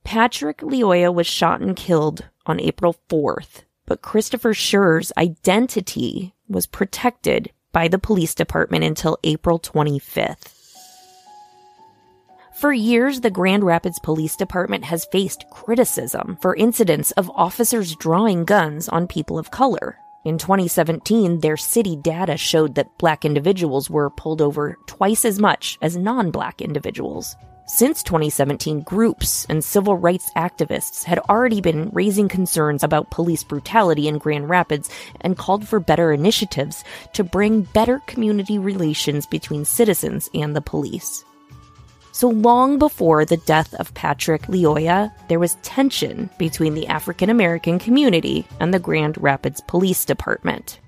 Patrick 0.05 0.59
Lyoya 0.59 1.13
was 1.13 1.27
shot 1.27 1.61
and 1.61 1.77
killed 1.77 2.25
on 2.47 2.61
April 2.61 2.97
4th, 3.11 3.65
but 3.89 4.03
Christopher 4.03 4.53
Schurr's 4.53 5.11
identity 5.17 6.35
was 6.47 6.67
protected 6.67 7.51
by 7.73 7.89
the 7.89 7.99
police 7.99 8.35
department 8.35 8.85
until 8.85 9.19
April 9.25 9.59
25th. 9.59 10.55
For 12.61 12.73
years, 12.73 13.21
the 13.21 13.31
Grand 13.31 13.65
Rapids 13.65 13.99
Police 14.01 14.37
Department 14.37 14.85
has 14.85 15.07
faced 15.07 15.49
criticism 15.51 16.37
for 16.43 16.55
incidents 16.55 17.13
of 17.13 17.31
officers 17.35 17.97
drawing 17.97 18.45
guns 18.45 18.89
on 18.89 19.07
people 19.07 19.39
of 19.39 19.51
color. 19.51 19.97
In 20.25 20.37
2017, 20.37 21.41
their 21.41 21.57
city 21.57 21.97
data 21.97 22.37
showed 22.37 22.75
that 22.75 22.99
black 22.99 23.25
individuals 23.25 23.89
were 23.89 24.11
pulled 24.11 24.43
over 24.43 24.77
twice 24.87 25.25
as 25.25 25.39
much 25.39 25.79
as 25.81 25.97
non 25.97 26.31
black 26.31 26.61
individuals. 26.61 27.37
Since 27.71 28.03
2017, 28.05 28.81
groups 28.81 29.45
and 29.51 29.63
civil 29.63 29.95
rights 29.95 30.31
activists 30.35 31.05
had 31.05 31.19
already 31.29 31.61
been 31.61 31.91
raising 31.91 32.27
concerns 32.27 32.83
about 32.83 33.11
police 33.11 33.45
brutality 33.45 34.09
in 34.09 34.17
Grand 34.17 34.49
Rapids 34.49 34.89
and 35.21 35.37
called 35.37 35.69
for 35.69 35.79
better 35.79 36.11
initiatives 36.11 36.83
to 37.13 37.23
bring 37.23 37.63
better 37.75 37.99
community 38.07 38.59
relations 38.59 39.27
between 39.27 39.67
citizens 39.67 40.31
and 40.33 40.57
the 40.57 40.63
police. 40.63 41.27
So 42.13 42.31
long 42.31 42.79
before 42.79 43.27
the 43.27 43.37
death 43.37 43.75
of 43.75 43.93
Patrick 43.93 44.45
Lyoya, 44.45 45.13
there 45.29 45.39
was 45.39 45.57
tension 45.57 46.31
between 46.39 46.73
the 46.73 46.87
African 46.87 47.29
American 47.29 47.79
community 47.79 48.47
and 48.61 48.73
the 48.73 48.81
Grand 48.81 49.23
Rapids 49.23 49.61
Police 49.61 50.07
Department. 50.07 50.81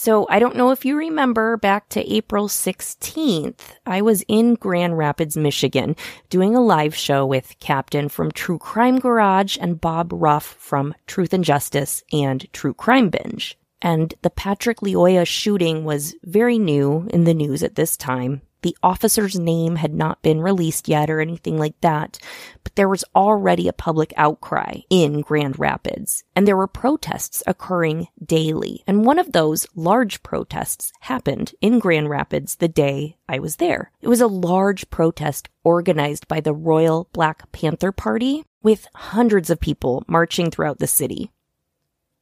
So 0.00 0.28
I 0.30 0.38
don't 0.38 0.54
know 0.54 0.70
if 0.70 0.84
you 0.84 0.96
remember 0.96 1.56
back 1.56 1.88
to 1.88 2.14
April 2.14 2.46
16th, 2.46 3.58
I 3.84 4.00
was 4.00 4.22
in 4.28 4.54
Grand 4.54 4.96
Rapids, 4.96 5.36
Michigan, 5.36 5.96
doing 6.30 6.54
a 6.54 6.60
live 6.60 6.94
show 6.94 7.26
with 7.26 7.58
Captain 7.58 8.08
from 8.08 8.30
True 8.30 8.58
Crime 8.58 9.00
Garage 9.00 9.58
and 9.60 9.80
Bob 9.80 10.12
Ruff 10.12 10.44
from 10.60 10.94
Truth 11.08 11.32
and 11.32 11.42
Justice 11.42 12.04
and 12.12 12.46
True 12.52 12.74
Crime 12.74 13.10
Binge. 13.10 13.58
And 13.82 14.14
the 14.22 14.30
Patrick 14.30 14.78
Lyoya 14.82 15.26
shooting 15.26 15.84
was 15.84 16.14
very 16.22 16.60
new 16.60 17.08
in 17.12 17.24
the 17.24 17.34
news 17.34 17.64
at 17.64 17.74
this 17.74 17.96
time. 17.96 18.42
The 18.62 18.76
officer's 18.82 19.38
name 19.38 19.76
had 19.76 19.94
not 19.94 20.20
been 20.22 20.40
released 20.40 20.88
yet 20.88 21.10
or 21.10 21.20
anything 21.20 21.58
like 21.58 21.80
that, 21.80 22.18
but 22.64 22.74
there 22.74 22.88
was 22.88 23.04
already 23.14 23.68
a 23.68 23.72
public 23.72 24.12
outcry 24.16 24.80
in 24.90 25.20
Grand 25.20 25.58
Rapids, 25.58 26.24
and 26.34 26.46
there 26.46 26.56
were 26.56 26.66
protests 26.66 27.42
occurring 27.46 28.08
daily. 28.24 28.82
And 28.86 29.04
one 29.04 29.20
of 29.20 29.32
those 29.32 29.66
large 29.76 30.22
protests 30.24 30.92
happened 31.00 31.54
in 31.60 31.78
Grand 31.78 32.10
Rapids 32.10 32.56
the 32.56 32.68
day 32.68 33.16
I 33.28 33.38
was 33.38 33.56
there. 33.56 33.92
It 34.00 34.08
was 34.08 34.20
a 34.20 34.26
large 34.26 34.90
protest 34.90 35.48
organized 35.62 36.26
by 36.26 36.40
the 36.40 36.54
Royal 36.54 37.08
Black 37.12 37.52
Panther 37.52 37.92
Party 37.92 38.44
with 38.62 38.88
hundreds 38.94 39.50
of 39.50 39.60
people 39.60 40.02
marching 40.08 40.50
throughout 40.50 40.78
the 40.78 40.86
city. 40.88 41.30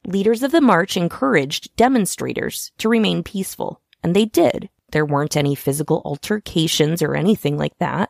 Leaders 0.05 0.43
of 0.43 0.51
the 0.51 0.61
march 0.61 0.95
encouraged 0.95 1.75
demonstrators 1.75 2.71
to 2.77 2.87
remain 2.87 3.23
peaceful, 3.23 3.81
and 4.03 4.15
they 4.15 4.25
did. 4.25 4.69
There 4.91 5.05
weren't 5.05 5.37
any 5.37 5.55
physical 5.55 6.01
altercations 6.05 7.01
or 7.01 7.15
anything 7.15 7.57
like 7.57 7.77
that. 7.79 8.09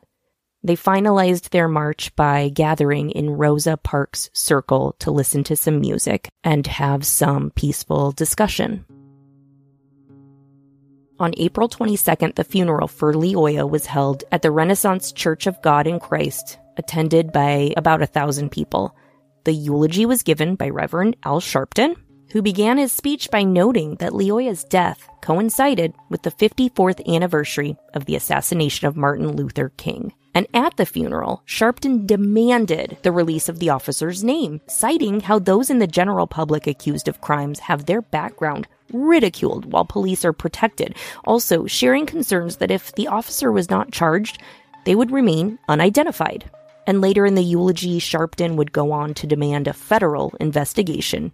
They 0.63 0.75
finalized 0.75 1.49
their 1.49 1.67
march 1.67 2.15
by 2.15 2.49
gathering 2.49 3.11
in 3.11 3.31
Rosa 3.31 3.77
Parks 3.77 4.29
Circle 4.33 4.95
to 4.99 5.11
listen 5.11 5.43
to 5.45 5.55
some 5.55 5.79
music 5.79 6.29
and 6.43 6.65
have 6.67 7.05
some 7.05 7.51
peaceful 7.51 8.11
discussion. 8.11 8.85
On 11.19 11.33
April 11.37 11.67
22nd, 11.67 12.35
the 12.35 12.43
funeral 12.43 12.87
for 12.87 13.13
Lyoya 13.13 13.67
was 13.67 13.87
held 13.87 14.23
at 14.31 14.43
the 14.43 14.51
Renaissance 14.51 15.11
Church 15.11 15.47
of 15.47 15.59
God 15.63 15.87
in 15.87 15.99
Christ, 15.99 16.59
attended 16.77 17.31
by 17.31 17.73
about 17.75 18.03
a 18.03 18.07
thousand 18.07 18.51
people. 18.51 18.95
The 19.45 19.53
eulogy 19.53 20.05
was 20.05 20.21
given 20.21 20.55
by 20.55 20.69
Reverend 20.69 21.17
Al 21.23 21.39
Sharpton, 21.39 21.95
who 22.31 22.41
began 22.41 22.77
his 22.77 22.91
speech 22.91 23.29
by 23.31 23.43
noting 23.43 23.95
that 23.95 24.13
Lyoya's 24.13 24.63
death 24.63 25.09
coincided 25.21 25.93
with 26.09 26.23
the 26.23 26.31
54th 26.31 27.05
anniversary 27.07 27.77
of 27.93 28.05
the 28.05 28.15
assassination 28.15 28.87
of 28.87 28.97
Martin 28.97 29.35
Luther 29.35 29.69
King. 29.77 30.13
And 30.33 30.47
at 30.53 30.77
the 30.77 30.85
funeral, 30.85 31.41
Sharpton 31.47 32.05
demanded 32.05 32.97
the 33.01 33.11
release 33.11 33.49
of 33.49 33.59
the 33.59 33.71
officer's 33.71 34.23
name, 34.23 34.61
citing 34.67 35.21
how 35.21 35.39
those 35.39 35.69
in 35.69 35.79
the 35.79 35.87
general 35.87 36.27
public 36.27 36.67
accused 36.67 37.07
of 37.07 37.21
crimes 37.21 37.59
have 37.59 37.85
their 37.85 38.03
background 38.03 38.67
ridiculed 38.93 39.71
while 39.71 39.85
police 39.85 40.23
are 40.23 40.33
protected, 40.33 40.95
also 41.25 41.65
sharing 41.65 42.05
concerns 42.05 42.57
that 42.57 42.71
if 42.71 42.93
the 42.93 43.07
officer 43.07 43.51
was 43.51 43.69
not 43.69 43.91
charged, 43.91 44.41
they 44.85 44.95
would 44.95 45.11
remain 45.11 45.57
unidentified. 45.67 46.49
And 46.85 47.01
later 47.01 47.25
in 47.25 47.35
the 47.35 47.43
eulogy, 47.43 47.99
Sharpton 47.99 48.55
would 48.55 48.71
go 48.71 48.91
on 48.91 49.13
to 49.15 49.27
demand 49.27 49.67
a 49.67 49.73
federal 49.73 50.33
investigation 50.39 51.31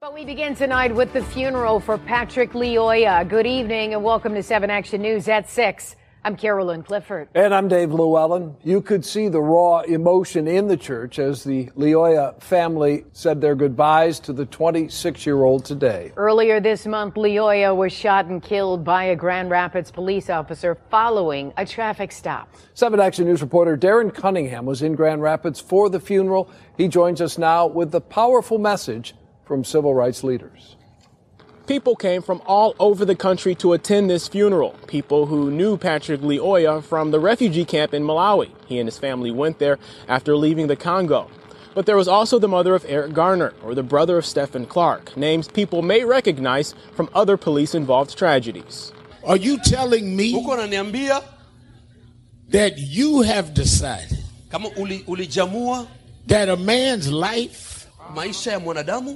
But 0.00 0.14
we 0.14 0.24
begin 0.24 0.54
tonight 0.54 0.94
with 0.94 1.12
the 1.12 1.22
funeral 1.22 1.78
for 1.78 1.98
Patrick 1.98 2.52
Lyoya. 2.52 3.28
Good 3.28 3.46
evening 3.46 3.92
and 3.92 4.02
welcome 4.02 4.32
to 4.32 4.42
7 4.42 4.70
Action 4.70 5.02
News 5.02 5.28
at 5.28 5.50
6. 5.50 5.94
I'm 6.24 6.36
Carolyn 6.36 6.82
Clifford. 6.82 7.28
And 7.34 7.54
I'm 7.54 7.68
Dave 7.68 7.90
LewAllen. 7.90 8.54
You 8.64 8.80
could 8.80 9.04
see 9.04 9.28
the 9.28 9.42
raw 9.42 9.80
emotion 9.80 10.48
in 10.48 10.68
the 10.68 10.76
church 10.78 11.18
as 11.18 11.44
the 11.44 11.66
Lyoya 11.76 12.40
family 12.40 13.04
said 13.12 13.42
their 13.42 13.54
goodbyes 13.54 14.20
to 14.20 14.32
the 14.32 14.46
26 14.46 15.26
year 15.26 15.42
old 15.42 15.66
today. 15.66 16.12
Earlier 16.16 16.60
this 16.60 16.86
month, 16.86 17.16
Lyoya 17.16 17.76
was 17.76 17.92
shot 17.92 18.24
and 18.24 18.42
killed 18.42 18.82
by 18.82 19.04
a 19.04 19.16
Grand 19.16 19.50
Rapids 19.50 19.90
police 19.90 20.30
officer 20.30 20.78
following 20.90 21.52
a 21.58 21.66
traffic 21.66 22.10
stop. 22.10 22.54
7 22.72 22.98
Action 23.00 23.26
News 23.26 23.42
reporter 23.42 23.76
Darren 23.76 24.14
Cunningham 24.14 24.64
was 24.64 24.80
in 24.80 24.94
Grand 24.94 25.20
Rapids 25.20 25.60
for 25.60 25.90
the 25.90 26.00
funeral. 26.00 26.50
He 26.78 26.88
joins 26.88 27.20
us 27.20 27.36
now 27.36 27.66
with 27.66 27.90
the 27.90 28.00
powerful 28.00 28.58
message 28.58 29.14
from 29.50 29.64
civil 29.64 29.92
rights 29.92 30.22
leaders. 30.22 30.76
People 31.66 31.96
came 31.96 32.22
from 32.22 32.40
all 32.46 32.76
over 32.78 33.04
the 33.04 33.16
country 33.16 33.52
to 33.56 33.72
attend 33.72 34.08
this 34.08 34.28
funeral. 34.28 34.76
People 34.86 35.26
who 35.26 35.50
knew 35.50 35.76
Patrick 35.76 36.20
Lyoya 36.20 36.80
from 36.84 37.10
the 37.10 37.18
refugee 37.18 37.64
camp 37.64 37.92
in 37.92 38.04
Malawi. 38.04 38.52
He 38.66 38.78
and 38.78 38.86
his 38.86 38.96
family 38.96 39.32
went 39.32 39.58
there 39.58 39.80
after 40.06 40.36
leaving 40.36 40.68
the 40.68 40.76
Congo. 40.76 41.28
But 41.74 41.86
there 41.86 41.96
was 41.96 42.06
also 42.06 42.38
the 42.38 42.46
mother 42.46 42.76
of 42.76 42.84
Eric 42.86 43.12
Garner, 43.12 43.52
or 43.64 43.74
the 43.74 43.82
brother 43.82 44.18
of 44.18 44.24
Stephon 44.24 44.68
Clark, 44.68 45.16
names 45.16 45.48
people 45.48 45.82
may 45.82 46.04
recognize 46.04 46.76
from 46.94 47.10
other 47.12 47.36
police 47.36 47.74
involved 47.74 48.16
tragedies. 48.16 48.92
Are 49.24 49.36
you 49.36 49.58
telling 49.58 50.14
me 50.14 50.32
that 52.50 52.78
you 52.78 53.22
have 53.22 53.52
decided 53.52 54.16
that 56.26 56.48
a 56.48 56.56
man's 56.56 57.10
life 57.10 57.69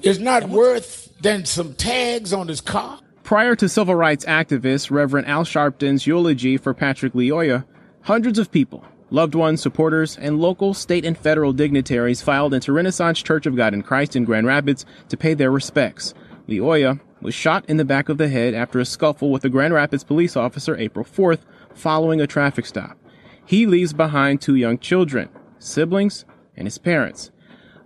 is 0.02 0.18
not 0.18 0.48
worth 0.48 1.12
than 1.20 1.44
some 1.44 1.74
tags 1.74 2.32
on 2.32 2.48
his 2.48 2.60
car? 2.60 2.98
Prior 3.22 3.56
to 3.56 3.68
civil 3.68 3.94
rights 3.94 4.24
activist 4.26 4.90
Reverend 4.90 5.26
Al 5.26 5.44
Sharpton's 5.44 6.06
eulogy 6.06 6.56
for 6.56 6.74
Patrick 6.74 7.14
Lyoya, 7.14 7.64
hundreds 8.02 8.38
of 8.38 8.50
people, 8.50 8.84
loved 9.10 9.34
ones, 9.34 9.62
supporters, 9.62 10.18
and 10.18 10.38
local, 10.38 10.74
state, 10.74 11.04
and 11.04 11.16
federal 11.16 11.52
dignitaries 11.52 12.20
filed 12.20 12.52
into 12.52 12.72
Renaissance 12.72 13.22
Church 13.22 13.46
of 13.46 13.56
God 13.56 13.72
in 13.72 13.82
Christ 13.82 14.14
in 14.14 14.24
Grand 14.24 14.46
Rapids 14.46 14.84
to 15.08 15.16
pay 15.16 15.34
their 15.34 15.50
respects. 15.50 16.12
Lyoya 16.48 17.00
was 17.22 17.34
shot 17.34 17.64
in 17.66 17.78
the 17.78 17.84
back 17.84 18.10
of 18.10 18.18
the 18.18 18.28
head 18.28 18.52
after 18.52 18.78
a 18.78 18.84
scuffle 18.84 19.30
with 19.30 19.44
a 19.44 19.48
Grand 19.48 19.72
Rapids 19.72 20.04
police 20.04 20.36
officer 20.36 20.76
April 20.76 21.04
4th 21.04 21.40
following 21.74 22.20
a 22.20 22.26
traffic 22.26 22.66
stop. 22.66 22.98
He 23.46 23.66
leaves 23.66 23.92
behind 23.92 24.40
two 24.40 24.54
young 24.54 24.78
children, 24.78 25.28
siblings, 25.58 26.24
and 26.56 26.66
his 26.66 26.78
parents. 26.78 27.30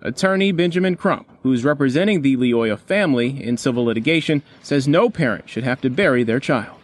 Attorney 0.00 0.52
Benjamin 0.52 0.97
Crump, 0.97 1.28
who's 1.43 1.64
representing 1.64 2.23
the 2.23 2.37
Lyoya 2.37 2.78
family 2.78 3.43
in 3.43 3.57
civil 3.57 3.85
litigation, 3.85 4.43
says 4.62 4.87
no 4.87 5.11
parent 5.11 5.49
should 5.49 5.64
have 5.64 5.81
to 5.81 5.90
bury 5.90 6.23
their 6.23 6.40
child. 6.40 6.76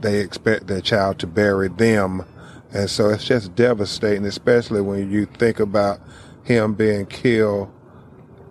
They 0.00 0.20
expect 0.20 0.66
their 0.66 0.80
child 0.80 1.18
to 1.20 1.26
bury 1.26 1.68
them. 1.68 2.24
And 2.72 2.90
so 2.90 3.10
it's 3.10 3.24
just 3.24 3.54
devastating, 3.54 4.24
especially 4.24 4.80
when 4.80 5.10
you 5.10 5.26
think 5.26 5.60
about 5.60 6.00
him 6.44 6.74
being 6.74 7.06
killed 7.06 7.70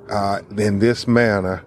uh, 0.10 0.40
in 0.58 0.80
this 0.80 1.08
manner 1.08 1.64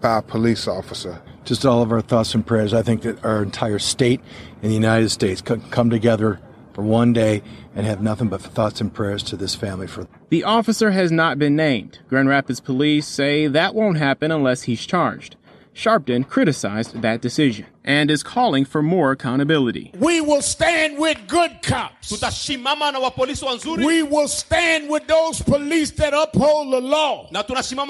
by 0.00 0.18
a 0.18 0.22
police 0.22 0.68
officer. 0.68 1.22
Just 1.44 1.64
all 1.64 1.82
of 1.82 1.92
our 1.92 2.02
thoughts 2.02 2.34
and 2.34 2.46
prayers. 2.46 2.74
I 2.74 2.82
think 2.82 3.02
that 3.02 3.24
our 3.24 3.42
entire 3.42 3.78
state 3.78 4.20
and 4.62 4.70
the 4.70 4.74
United 4.74 5.10
States 5.10 5.40
could 5.40 5.70
come 5.70 5.90
together 5.90 6.40
for 6.78 6.84
one 6.84 7.12
day 7.12 7.42
and 7.74 7.84
have 7.84 8.00
nothing 8.00 8.28
but 8.28 8.40
thoughts 8.40 8.80
and 8.80 8.94
prayers 8.94 9.24
to 9.24 9.36
this 9.36 9.56
family 9.56 9.88
for 9.88 10.06
The 10.28 10.44
officer 10.44 10.92
has 10.92 11.10
not 11.10 11.36
been 11.36 11.56
named. 11.56 11.98
Grand 12.08 12.28
Rapids 12.28 12.60
police 12.60 13.04
say 13.04 13.48
that 13.48 13.74
won't 13.74 13.98
happen 13.98 14.30
unless 14.30 14.62
he's 14.62 14.86
charged. 14.86 15.34
Sharpton 15.74 16.28
criticized 16.28 17.02
that 17.02 17.20
decision 17.20 17.66
and 17.88 18.10
is 18.10 18.22
calling 18.22 18.66
for 18.66 18.82
more 18.82 19.12
accountability. 19.12 19.90
We 19.98 20.20
will 20.20 20.42
stand 20.42 20.98
with 20.98 21.16
good 21.26 21.62
cops. 21.62 22.10
tutasimama 22.12 22.92
na 22.92 22.98
wapolisi 23.00 23.44
wanzuri 23.44 23.84
We 23.86 24.02
will 24.02 24.28
stand 24.28 24.90
with 24.90 25.06
those 25.06 25.42
police 25.42 25.90
that 25.92 26.12
uphold 26.14 26.72
the 26.72 26.80
law. 26.80 27.28
na 27.30 27.42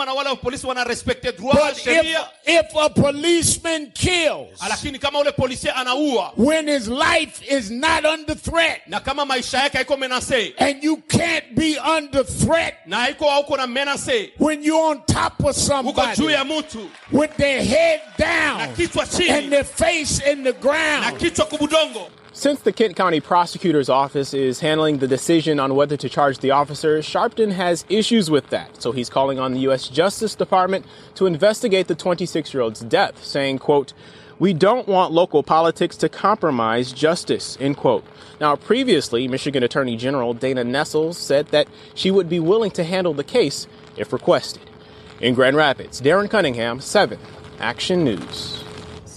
na 0.06 0.14
wale 0.14 0.30
wapolisi 0.36 0.66
droit 1.36 1.54
But 1.56 1.74
sheria 1.76 2.28
if, 2.46 2.66
if 2.66 2.76
a 2.76 2.90
policeman 2.90 3.90
kills 3.94 4.60
kama 5.00 5.18
ule 5.18 5.32
anaua 5.74 6.32
when 6.36 6.68
his 6.68 6.88
life 6.88 7.42
is 7.42 7.70
not 7.70 8.04
under 8.04 8.34
threat 8.36 8.82
na 8.88 9.00
kama 9.00 9.26
maisha 9.26 9.68
yake 9.68 10.54
and 10.58 10.82
you 10.82 10.98
can't 11.08 11.56
be 11.56 11.76
under 11.78 12.22
threat 12.22 12.74
na 12.86 13.06
na 13.56 13.66
menase 13.66 14.30
when 14.38 14.62
you're 14.62 14.90
on 14.90 15.02
top 15.06 15.42
of 15.44 15.56
somebody 15.56 16.22
juu 16.22 16.88
with 17.10 17.36
their 17.36 17.64
head 17.64 18.00
na 18.18 18.24
down 18.24 18.74
kichwa 18.76 19.30
and 19.30 19.52
their 19.52 19.64
face 19.64 19.87
in 19.88 20.42
the 20.42 20.52
na 20.52 20.60
ground. 20.60 21.16
kichwa 21.16 21.46
kubudongo 21.46 22.10
Since 22.34 22.60
the 22.60 22.72
Kent 22.72 22.94
County 22.94 23.20
Prosecutor's 23.20 23.88
Office 23.88 24.34
is 24.34 24.60
handling 24.60 24.98
the 24.98 25.08
decision 25.08 25.58
on 25.58 25.74
whether 25.74 25.96
to 25.96 26.08
charge 26.10 26.38
the 26.38 26.50
officer, 26.50 26.98
Sharpton 26.98 27.52
has 27.52 27.86
issues 27.88 28.30
with 28.30 28.50
that. 28.50 28.82
So 28.82 28.92
he's 28.92 29.08
calling 29.08 29.38
on 29.38 29.54
the 29.54 29.60
U.S. 29.60 29.88
Justice 29.88 30.34
Department 30.34 30.84
to 31.14 31.24
investigate 31.24 31.88
the 31.88 31.94
26 31.94 32.52
year 32.52 32.62
old's 32.62 32.80
death, 32.80 33.24
saying, 33.24 33.60
quote, 33.60 33.94
we 34.38 34.52
don't 34.52 34.86
want 34.86 35.12
local 35.12 35.42
politics 35.42 35.96
to 35.96 36.10
compromise 36.10 36.92
justice, 36.92 37.56
end 37.58 37.78
quote. 37.78 38.04
Now, 38.40 38.56
previously, 38.56 39.26
Michigan 39.26 39.62
Attorney 39.62 39.96
General 39.96 40.34
Dana 40.34 40.64
Nessel 40.64 41.14
said 41.14 41.48
that 41.48 41.66
she 41.94 42.10
would 42.10 42.28
be 42.28 42.40
willing 42.40 42.70
to 42.72 42.84
handle 42.84 43.14
the 43.14 43.24
case 43.24 43.66
if 43.96 44.12
requested. 44.12 44.68
In 45.20 45.34
Grand 45.34 45.56
Rapids, 45.56 46.00
Darren 46.02 46.28
Cunningham, 46.28 46.78
7 46.78 47.18
Action 47.58 48.04
News. 48.04 48.67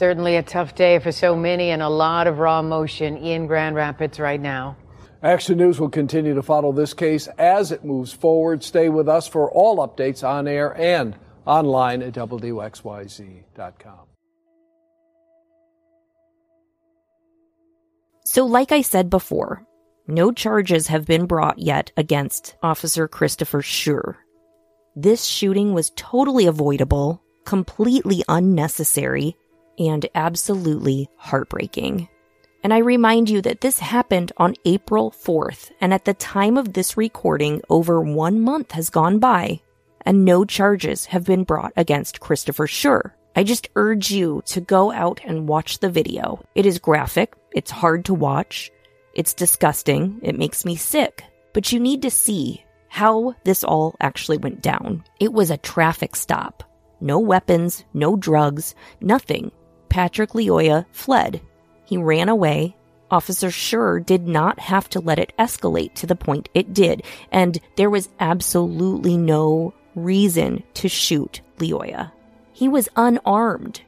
Certainly 0.01 0.37
a 0.37 0.41
tough 0.41 0.73
day 0.73 0.97
for 0.97 1.11
so 1.11 1.35
many 1.35 1.69
and 1.69 1.79
a 1.79 1.87
lot 1.87 2.25
of 2.25 2.39
raw 2.39 2.59
emotion 2.59 3.17
in 3.17 3.45
Grand 3.45 3.75
Rapids 3.75 4.19
right 4.19 4.41
now. 4.41 4.75
Action 5.21 5.59
News 5.59 5.79
will 5.79 5.91
continue 5.91 6.33
to 6.33 6.41
follow 6.41 6.71
this 6.71 6.95
case 6.95 7.27
as 7.37 7.71
it 7.71 7.85
moves 7.85 8.11
forward. 8.11 8.63
Stay 8.63 8.89
with 8.89 9.07
us 9.07 9.27
for 9.27 9.51
all 9.51 9.77
updates 9.77 10.27
on 10.27 10.47
air 10.47 10.75
and 10.75 11.15
online 11.45 12.01
at 12.01 12.13
WXYZ.com. 12.13 14.07
So, 18.25 18.47
like 18.47 18.71
I 18.71 18.81
said 18.81 19.07
before, 19.11 19.67
no 20.07 20.31
charges 20.31 20.87
have 20.87 21.05
been 21.05 21.27
brought 21.27 21.59
yet 21.59 21.91
against 21.95 22.55
Officer 22.63 23.07
Christopher 23.07 23.61
Schurr. 23.61 24.17
This 24.95 25.25
shooting 25.25 25.75
was 25.75 25.91
totally 25.95 26.47
avoidable, 26.47 27.21
completely 27.45 28.23
unnecessary, 28.27 29.37
and 29.77 30.05
absolutely 30.15 31.09
heartbreaking. 31.17 32.07
And 32.63 32.73
I 32.73 32.79
remind 32.79 33.29
you 33.29 33.41
that 33.41 33.61
this 33.61 33.79
happened 33.79 34.31
on 34.37 34.55
April 34.65 35.11
4th, 35.11 35.71
and 35.81 35.93
at 35.93 36.05
the 36.05 36.13
time 36.13 36.57
of 36.57 36.73
this 36.73 36.95
recording, 36.95 37.61
over 37.69 38.01
one 38.01 38.41
month 38.41 38.71
has 38.73 38.89
gone 38.89 39.17
by, 39.19 39.61
and 40.01 40.25
no 40.25 40.45
charges 40.45 41.05
have 41.05 41.25
been 41.25 41.43
brought 41.43 41.73
against 41.75 42.19
Christopher 42.19 42.67
Schurr. 42.67 43.15
I 43.35 43.43
just 43.43 43.69
urge 43.75 44.11
you 44.11 44.43
to 44.47 44.61
go 44.61 44.91
out 44.91 45.21
and 45.23 45.47
watch 45.47 45.79
the 45.79 45.89
video. 45.89 46.43
It 46.53 46.65
is 46.65 46.79
graphic, 46.79 47.33
it's 47.51 47.71
hard 47.71 48.05
to 48.05 48.13
watch, 48.13 48.71
it's 49.13 49.33
disgusting, 49.33 50.19
it 50.21 50.37
makes 50.37 50.65
me 50.65 50.75
sick, 50.75 51.23
but 51.53 51.71
you 51.71 51.79
need 51.79 52.01
to 52.03 52.11
see 52.11 52.63
how 52.89 53.35
this 53.45 53.63
all 53.63 53.95
actually 54.01 54.37
went 54.37 54.61
down. 54.61 55.03
It 55.19 55.33
was 55.33 55.49
a 55.49 55.57
traffic 55.57 56.15
stop. 56.15 56.63
No 56.99 57.19
weapons, 57.19 57.85
no 57.93 58.15
drugs, 58.15 58.75
nothing. 58.99 59.51
Patrick 59.91 60.29
Lyoya 60.29 60.85
fled. 60.93 61.41
He 61.83 61.97
ran 61.97 62.29
away. 62.29 62.77
Officer 63.11 63.51
Schurr 63.51 63.99
did 63.99 64.25
not 64.25 64.57
have 64.57 64.87
to 64.91 65.01
let 65.01 65.19
it 65.19 65.33
escalate 65.37 65.95
to 65.95 66.07
the 66.07 66.15
point 66.15 66.47
it 66.53 66.73
did, 66.73 67.03
and 67.29 67.59
there 67.75 67.89
was 67.89 68.07
absolutely 68.21 69.17
no 69.17 69.73
reason 69.93 70.63
to 70.75 70.87
shoot 70.87 71.41
Lyoya. 71.57 72.13
He 72.53 72.69
was 72.69 72.87
unarmed. 72.95 73.81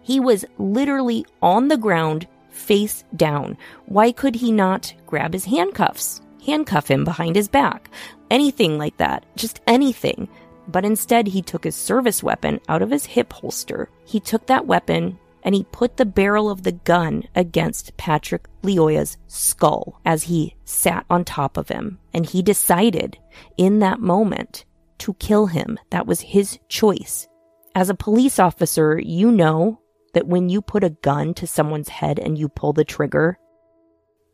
He 0.00 0.18
was 0.18 0.46
literally 0.56 1.26
on 1.42 1.68
the 1.68 1.76
ground, 1.76 2.26
face 2.48 3.04
down. 3.14 3.58
Why 3.84 4.12
could 4.12 4.36
he 4.36 4.50
not 4.50 4.94
grab 5.06 5.34
his 5.34 5.44
handcuffs? 5.44 6.22
Handcuff 6.46 6.90
him 6.90 7.04
behind 7.04 7.36
his 7.36 7.48
back. 7.48 7.90
Anything 8.30 8.78
like 8.78 8.96
that. 8.96 9.26
Just 9.36 9.60
anything. 9.66 10.26
But 10.68 10.86
instead, 10.86 11.26
he 11.26 11.42
took 11.42 11.64
his 11.64 11.76
service 11.76 12.22
weapon 12.22 12.60
out 12.66 12.80
of 12.80 12.90
his 12.90 13.04
hip 13.04 13.30
holster. 13.30 13.90
He 14.06 14.20
took 14.20 14.46
that 14.46 14.66
weapon 14.66 15.18
and 15.44 15.54
he 15.54 15.64
put 15.64 15.96
the 15.96 16.06
barrel 16.06 16.50
of 16.50 16.62
the 16.62 16.72
gun 16.72 17.24
against 17.34 17.96
Patrick 17.98 18.46
Lyoya's 18.62 19.18
skull 19.26 20.00
as 20.04 20.24
he 20.24 20.56
sat 20.64 21.04
on 21.10 21.24
top 21.24 21.58
of 21.58 21.68
him. 21.68 21.98
And 22.14 22.24
he 22.24 22.42
decided 22.42 23.18
in 23.58 23.80
that 23.80 24.00
moment 24.00 24.64
to 24.98 25.14
kill 25.14 25.46
him. 25.46 25.78
That 25.90 26.06
was 26.06 26.22
his 26.22 26.58
choice. 26.68 27.28
As 27.74 27.90
a 27.90 27.94
police 27.94 28.38
officer, 28.38 28.98
you 28.98 29.30
know 29.30 29.80
that 30.14 30.26
when 30.26 30.48
you 30.48 30.62
put 30.62 30.84
a 30.84 30.90
gun 30.90 31.34
to 31.34 31.46
someone's 31.46 31.88
head 31.88 32.18
and 32.18 32.38
you 32.38 32.48
pull 32.48 32.72
the 32.72 32.84
trigger, 32.84 33.38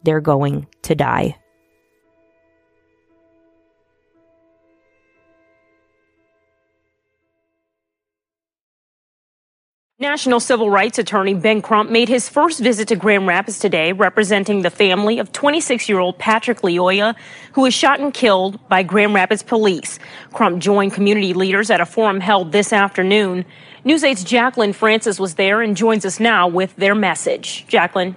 they're 0.04 0.20
going 0.20 0.68
to 0.82 0.94
die. 0.94 1.36
National 10.00 10.40
Civil 10.40 10.70
Rights 10.70 10.98
Attorney 10.98 11.34
Ben 11.34 11.60
Crump 11.60 11.90
made 11.90 12.08
his 12.08 12.26
first 12.26 12.60
visit 12.60 12.88
to 12.88 12.96
Grand 12.96 13.26
Rapids 13.26 13.58
today, 13.58 13.92
representing 13.92 14.62
the 14.62 14.70
family 14.70 15.18
of 15.18 15.30
26 15.30 15.90
year 15.90 15.98
old 15.98 16.16
Patrick 16.16 16.62
Lyoya, 16.62 17.14
who 17.52 17.60
was 17.60 17.74
shot 17.74 18.00
and 18.00 18.14
killed 18.14 18.66
by 18.70 18.82
Grand 18.82 19.12
Rapids 19.12 19.42
police. 19.42 19.98
Crump 20.32 20.58
joined 20.58 20.94
community 20.94 21.34
leaders 21.34 21.68
at 21.68 21.82
a 21.82 21.84
forum 21.84 22.18
held 22.18 22.50
this 22.50 22.72
afternoon. 22.72 23.44
News 23.84 24.02
8's 24.02 24.24
Jacqueline 24.24 24.72
Francis 24.72 25.20
was 25.20 25.34
there 25.34 25.60
and 25.60 25.76
joins 25.76 26.06
us 26.06 26.18
now 26.18 26.48
with 26.48 26.74
their 26.76 26.94
message. 26.94 27.66
Jacqueline. 27.68 28.16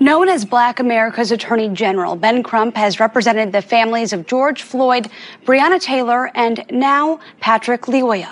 Known 0.00 0.28
as 0.28 0.44
Black 0.44 0.78
America's 0.78 1.32
Attorney 1.32 1.70
General, 1.70 2.16
Ben 2.16 2.42
Crump 2.42 2.76
has 2.76 3.00
represented 3.00 3.52
the 3.52 3.62
families 3.62 4.12
of 4.12 4.26
George 4.26 4.60
Floyd, 4.60 5.08
Breonna 5.46 5.80
Taylor, 5.80 6.30
and 6.34 6.66
now 6.70 7.18
Patrick 7.40 7.80
Lyoya. 7.84 8.28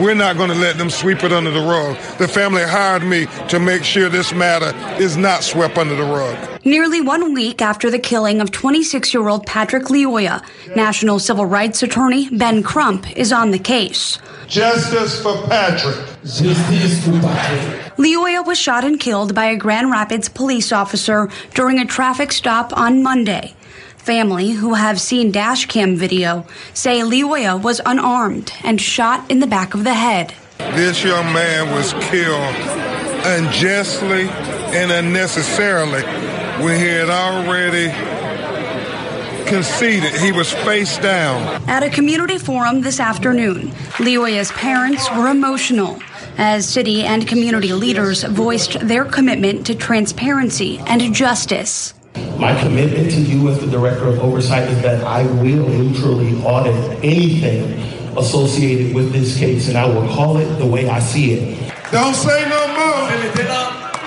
We're 0.00 0.14
not 0.14 0.36
going 0.36 0.50
to 0.50 0.56
let 0.56 0.76
them 0.76 0.90
sweep 0.90 1.24
it 1.24 1.32
under 1.32 1.50
the 1.50 1.60
rug. 1.60 1.96
The 2.18 2.28
family 2.28 2.62
hired 2.62 3.02
me 3.02 3.26
to 3.48 3.58
make 3.58 3.82
sure 3.82 4.10
this 4.10 4.32
matter 4.34 4.74
is 5.00 5.16
not 5.16 5.42
swept 5.42 5.78
under 5.78 5.94
the 5.94 6.02
rug. 6.02 6.64
Nearly 6.66 7.00
one 7.00 7.32
week 7.32 7.62
after 7.62 7.90
the 7.90 7.98
killing 7.98 8.40
of 8.42 8.50
26 8.50 9.14
year 9.14 9.26
old 9.28 9.46
Patrick 9.46 9.84
Lyoya, 9.84 10.44
National 10.76 11.18
Civil 11.18 11.46
Rights 11.46 11.82
Attorney 11.82 12.28
Ben 12.28 12.62
Crump 12.62 13.10
is 13.16 13.32
on 13.32 13.52
the 13.52 13.58
case. 13.58 14.18
Justice 14.48 15.22
for 15.22 15.46
Patrick. 15.46 15.96
Justice 16.24 17.04
for 17.04 17.12
Patrick. 17.20 17.96
Lyoya 17.96 18.44
was 18.44 18.58
shot 18.58 18.84
and 18.84 19.00
killed 19.00 19.34
by 19.34 19.46
a 19.46 19.56
Grand 19.56 19.90
Rapids 19.90 20.28
police 20.28 20.72
officer 20.72 21.30
during 21.54 21.78
a 21.78 21.86
traffic 21.86 22.32
stop 22.32 22.76
on 22.76 23.02
Monday. 23.02 23.54
Family 24.06 24.52
who 24.52 24.74
have 24.74 25.00
seen 25.00 25.32
dashcam 25.32 25.96
video 25.96 26.46
say 26.74 27.00
Lyoya 27.00 27.60
was 27.60 27.80
unarmed 27.84 28.52
and 28.62 28.80
shot 28.80 29.28
in 29.28 29.40
the 29.40 29.48
back 29.48 29.74
of 29.74 29.82
the 29.82 29.94
head. 29.94 30.32
This 30.58 31.02
young 31.02 31.32
man 31.32 31.74
was 31.74 31.92
killed 31.94 32.54
unjustly 33.26 34.28
and 34.78 34.92
unnecessarily 34.92 36.02
when 36.62 36.78
he 36.78 36.86
had 36.86 37.10
already 37.10 37.88
conceded 39.48 40.14
he 40.14 40.30
was 40.30 40.52
face 40.52 40.98
down. 40.98 41.68
At 41.68 41.82
a 41.82 41.90
community 41.90 42.38
forum 42.38 42.82
this 42.82 43.00
afternoon, 43.00 43.70
Lyoya's 43.98 44.52
parents 44.52 45.10
were 45.16 45.26
emotional 45.26 45.98
as 46.38 46.64
city 46.64 47.02
and 47.02 47.26
community 47.26 47.72
leaders 47.72 48.22
voiced 48.22 48.78
their 48.86 49.04
commitment 49.04 49.66
to 49.66 49.74
transparency 49.74 50.78
and 50.86 51.12
justice. 51.12 51.92
My 52.38 52.58
commitment 52.60 53.10
to 53.12 53.20
you 53.20 53.48
as 53.48 53.58
the 53.60 53.66
Director 53.66 54.08
of 54.08 54.18
Oversight 54.18 54.68
is 54.68 54.82
that 54.82 55.02
I 55.04 55.22
will 55.24 55.68
neutrally 55.68 56.34
audit 56.42 56.74
anything 57.04 57.80
associated 58.18 58.94
with 58.94 59.12
this 59.12 59.38
case, 59.38 59.68
and 59.68 59.76
I 59.76 59.86
will 59.86 60.08
call 60.08 60.38
it 60.38 60.46
the 60.58 60.66
way 60.66 60.88
I 60.88 60.98
see 61.00 61.32
it. 61.34 61.72
Don't 61.90 62.14
say 62.14 62.48
no 62.48 62.66
more. 62.68 62.86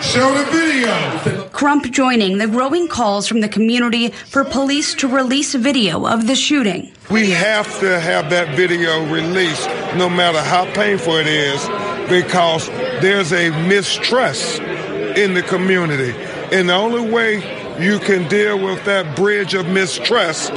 Show 0.02 0.34
the 0.34 0.45
video. 0.52 1.50
Crump 1.50 1.91
joining 1.91 2.38
the 2.38 2.48
growing 2.48 2.88
calls 2.88 3.28
from 3.28 3.41
the 3.41 3.50
community 3.50 4.10
for 4.10 4.43
police 4.45 4.95
to 4.95 5.08
release 5.08 5.54
video 5.54 6.08
of 6.08 6.26
the 6.26 6.36
shooting. 6.36 6.91
We 7.12 7.32
have 7.32 7.80
to 7.82 8.00
have 8.00 8.30
that 8.30 8.56
video 8.56 9.06
released, 9.12 9.67
no 9.98 10.10
matter 10.10 10.41
how 10.41 10.65
painful 10.74 11.15
it 11.17 11.28
is, 11.28 11.62
because 12.08 12.67
there's 13.02 13.34
a 13.34 13.50
mistrust 13.67 14.60
in 14.60 15.34
the 15.34 15.43
community. 15.43 16.13
And 16.52 16.69
the 16.69 16.74
only 16.74 17.12
way 17.12 17.59
you 17.79 17.97
can 17.97 18.27
deal 18.27 18.61
with 18.63 18.83
that 18.85 19.15
bridge 19.15 19.53
of 19.53 19.67
mistrust 19.67 20.51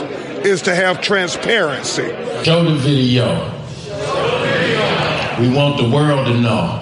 is 0.45 0.61
to 0.63 0.75
have 0.75 1.01
transparency. 1.01 2.09
Show 2.43 2.65
the 2.65 2.75
video. 2.75 3.49
We 5.41 5.55
want 5.55 5.79
the 5.79 5.89
world 5.89 6.27
to 6.27 6.41
know. 6.41 6.79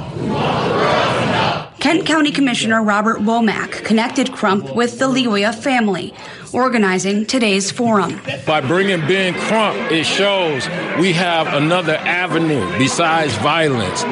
Kent 1.79 2.05
County 2.07 2.31
Commissioner 2.31 2.83
Robert 2.83 3.19
Womack 3.19 3.85
connected 3.85 4.33
Crump 4.33 4.75
with 4.75 4.99
the 4.99 5.07
Lyoya 5.07 5.55
family, 5.55 6.13
organizing 6.53 7.25
today's 7.25 7.71
forum. 7.71 8.21
By 8.47 8.61
bringing 8.61 9.01
Ben 9.01 9.33
Crump, 9.35 9.91
it 9.91 10.05
shows 10.05 10.69
we 10.99 11.13
have 11.15 11.47
another 11.49 11.97
avenue 11.97 12.67
besides 12.79 13.35
violence 13.37 14.03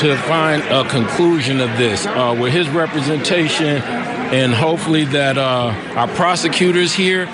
to 0.00 0.16
find 0.28 0.62
a 0.62 0.88
conclusion 0.88 1.60
of 1.60 1.70
this. 1.76 2.06
Uh, 2.06 2.36
with 2.40 2.52
his 2.52 2.68
representation, 2.68 3.82
and 4.32 4.52
hopefully 4.52 5.04
that 5.06 5.38
uh, 5.38 5.72
our 5.96 6.08
prosecutors 6.08 6.92
here 6.92 7.28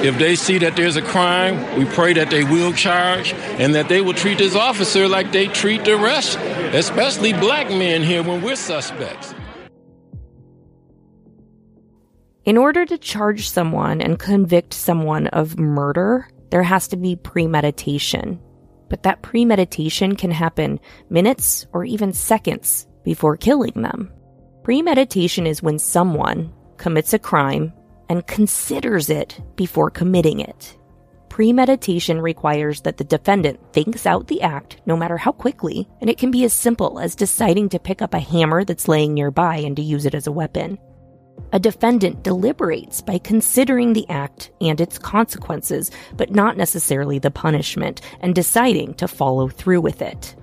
if 0.00 0.16
they 0.16 0.36
see 0.36 0.58
that 0.58 0.76
there's 0.76 0.94
a 0.94 1.02
crime, 1.02 1.76
we 1.76 1.84
pray 1.84 2.12
that 2.12 2.30
they 2.30 2.44
will 2.44 2.72
charge 2.72 3.32
and 3.32 3.74
that 3.74 3.88
they 3.88 4.00
will 4.00 4.14
treat 4.14 4.38
this 4.38 4.54
officer 4.54 5.08
like 5.08 5.32
they 5.32 5.48
treat 5.48 5.84
the 5.84 5.96
rest, 5.96 6.38
especially 6.72 7.32
black 7.32 7.68
men 7.68 8.04
here 8.04 8.22
when 8.22 8.40
we're 8.40 8.54
suspects. 8.54 9.34
In 12.44 12.56
order 12.56 12.86
to 12.86 12.96
charge 12.96 13.48
someone 13.48 14.00
and 14.00 14.20
convict 14.20 14.72
someone 14.72 15.26
of 15.26 15.58
murder, 15.58 16.28
there 16.50 16.62
has 16.62 16.86
to 16.88 16.96
be 16.96 17.16
premeditation. 17.16 18.40
But 18.88 19.02
that 19.02 19.22
premeditation 19.22 20.14
can 20.14 20.30
happen 20.30 20.78
minutes 21.10 21.66
or 21.72 21.84
even 21.84 22.12
seconds 22.12 22.86
before 23.02 23.36
killing 23.36 23.82
them. 23.82 24.12
Premeditation 24.68 25.46
is 25.46 25.62
when 25.62 25.78
someone 25.78 26.52
commits 26.76 27.14
a 27.14 27.18
crime 27.18 27.72
and 28.10 28.26
considers 28.26 29.08
it 29.08 29.40
before 29.56 29.88
committing 29.88 30.40
it. 30.40 30.76
Premeditation 31.30 32.20
requires 32.20 32.82
that 32.82 32.98
the 32.98 33.04
defendant 33.04 33.58
thinks 33.72 34.04
out 34.04 34.26
the 34.26 34.42
act 34.42 34.82
no 34.84 34.94
matter 34.94 35.16
how 35.16 35.32
quickly, 35.32 35.88
and 36.02 36.10
it 36.10 36.18
can 36.18 36.30
be 36.30 36.44
as 36.44 36.52
simple 36.52 37.00
as 37.00 37.14
deciding 37.14 37.70
to 37.70 37.78
pick 37.78 38.02
up 38.02 38.12
a 38.12 38.18
hammer 38.18 38.62
that's 38.62 38.88
laying 38.88 39.14
nearby 39.14 39.56
and 39.56 39.74
to 39.76 39.80
use 39.80 40.04
it 40.04 40.14
as 40.14 40.26
a 40.26 40.32
weapon. 40.32 40.78
A 41.54 41.58
defendant 41.58 42.22
deliberates 42.22 43.00
by 43.00 43.16
considering 43.16 43.94
the 43.94 44.06
act 44.10 44.50
and 44.60 44.82
its 44.82 44.98
consequences, 44.98 45.90
but 46.14 46.30
not 46.30 46.58
necessarily 46.58 47.18
the 47.18 47.30
punishment, 47.30 48.02
and 48.20 48.34
deciding 48.34 48.92
to 48.96 49.08
follow 49.08 49.48
through 49.48 49.80
with 49.80 50.02
it. 50.02 50.36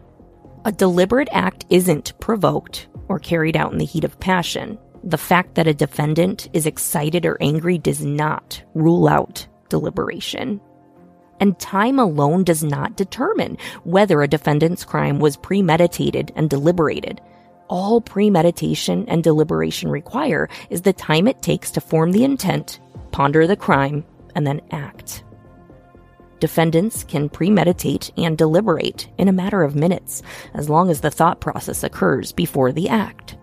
A 0.66 0.72
deliberate 0.72 1.30
act 1.32 1.66
isn't 1.70 2.20
provoked 2.20 2.88
or 3.08 3.20
carried 3.20 3.56
out 3.56 3.72
in 3.72 3.78
the 3.78 3.86
heat 3.86 4.04
of 4.04 4.20
passion. 4.20 4.78
The 5.04 5.18
fact 5.18 5.56
that 5.56 5.68
a 5.68 5.74
defendant 5.74 6.50
is 6.54 6.66
excited 6.66 7.26
or 7.26 7.38
angry 7.40 7.78
does 7.78 8.04
not 8.04 8.62
rule 8.74 9.08
out 9.08 9.48
deliberation. 9.70 10.60
And 11.40 11.60
time 11.60 12.00
alone 12.00 12.44
does 12.44 12.64
not 12.64 12.98
determine 12.98 13.58
whether 13.84 14.22
a 14.22 14.28
defendant's 14.28 14.84
crime 14.84 15.20
was 15.20 15.38
premeditated 15.38 16.32
and 16.36 16.50
deliberated 16.50 17.22
all 17.68 18.02
premeditation 18.02 19.08
and 19.08 19.24
deliberation 19.24 19.90
require 19.90 20.50
is 20.70 20.82
the 20.82 20.94
time 20.94 21.28
it 21.28 21.42
takes 21.42 21.72
to 21.72 21.82
form 21.82 22.12
the 22.12 22.24
intent, 22.24 22.80
ponder 23.12 23.48
the 23.48 23.56
crime, 23.56 24.06
and 24.36 24.46
then 24.46 24.62
act. 24.72 25.24
Defendants 26.46 27.04
can 27.04 27.28
premeditate 27.28 28.12
and 28.18 28.38
deliberate 28.38 29.10
in 29.18 29.28
a 29.28 29.34
matter 29.34 29.64
of 29.64 29.76
minutes, 29.76 30.22
as 30.54 30.70
long 30.70 30.92
as 30.92 31.02
the 31.02 31.10
thought 31.10 31.42
process 31.42 31.84
occurs 31.84 32.32
before 32.32 32.72
the 32.72 32.88
act. 32.88 33.36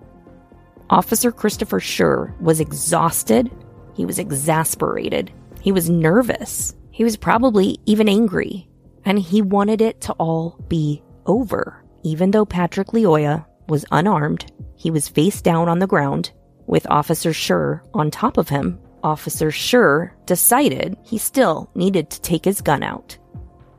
Officer 0.89 1.33
Christopher 1.33 1.81
Schurr 1.81 2.33
was 2.41 2.61
exhausted, 2.61 3.51
he 3.97 4.07
was 4.07 4.21
exasperated, 4.21 5.33
he 5.61 5.73
was 5.73 5.91
nervous, 5.91 6.77
he 6.93 7.03
was 7.03 7.17
probably 7.17 7.77
even 7.87 8.09
angry, 8.09 8.69
and 9.05 9.19
he 9.19 9.43
wanted 9.43 9.81
it 9.81 10.01
to 10.03 10.13
all 10.13 10.57
be 10.69 11.03
over, 11.27 11.85
even 12.05 12.31
though 12.31 12.47
Patrick 12.47 12.93
Lyoya 12.93 13.45
was 13.69 13.85
unarmed. 13.91 14.47
He 14.77 14.93
was 14.93 15.09
face 15.09 15.43
down 15.43 15.69
on 15.69 15.81
the 15.81 15.89
ground 15.89 16.31
with 16.69 16.89
Officer 16.89 17.33
Schurr 17.33 17.83
on 17.95 18.13
top 18.13 18.39
of 18.39 18.49
him. 18.49 18.79
Officer 19.03 19.51
Schurr 19.51 20.13
decided 20.27 20.97
he 21.03 21.19
still 21.19 21.71
needed 21.75 22.11
to 22.11 22.21
take 22.21 22.45
his 22.45 22.61
gun 22.61 22.83
out. 22.83 23.19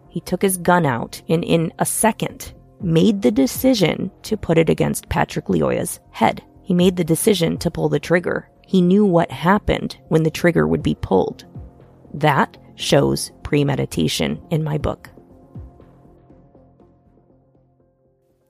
He 0.09 0.21
took 0.21 0.41
his 0.41 0.57
gun 0.57 0.86
out 0.86 1.21
and 1.29 1.43
in 1.43 1.71
a 1.79 1.86
second 1.86 2.53
made 2.81 3.21
the 3.21 3.31
decision 3.31 4.12
to 4.23 4.38
put 4.38 4.57
it 4.57 4.69
against 4.69 5.09
Patrick 5.09 5.45
Lyoya's 5.45 5.99
head. 6.12 6.43
He 6.62 6.73
made 6.73 6.97
the 6.97 7.03
decision 7.03 7.57
to 7.59 7.71
pull 7.71 7.89
the 7.89 7.99
trigger. 7.99 8.49
He 8.65 8.81
knew 8.81 9.05
what 9.05 9.31
happened 9.31 9.97
when 10.09 10.23
the 10.23 10.31
trigger 10.31 10.67
would 10.67 10.83
be 10.83 10.95
pulled. 10.95 11.45
That 12.13 12.57
shows 12.75 13.31
premeditation 13.43 14.41
in 14.49 14.63
my 14.63 14.77
book. 14.77 15.09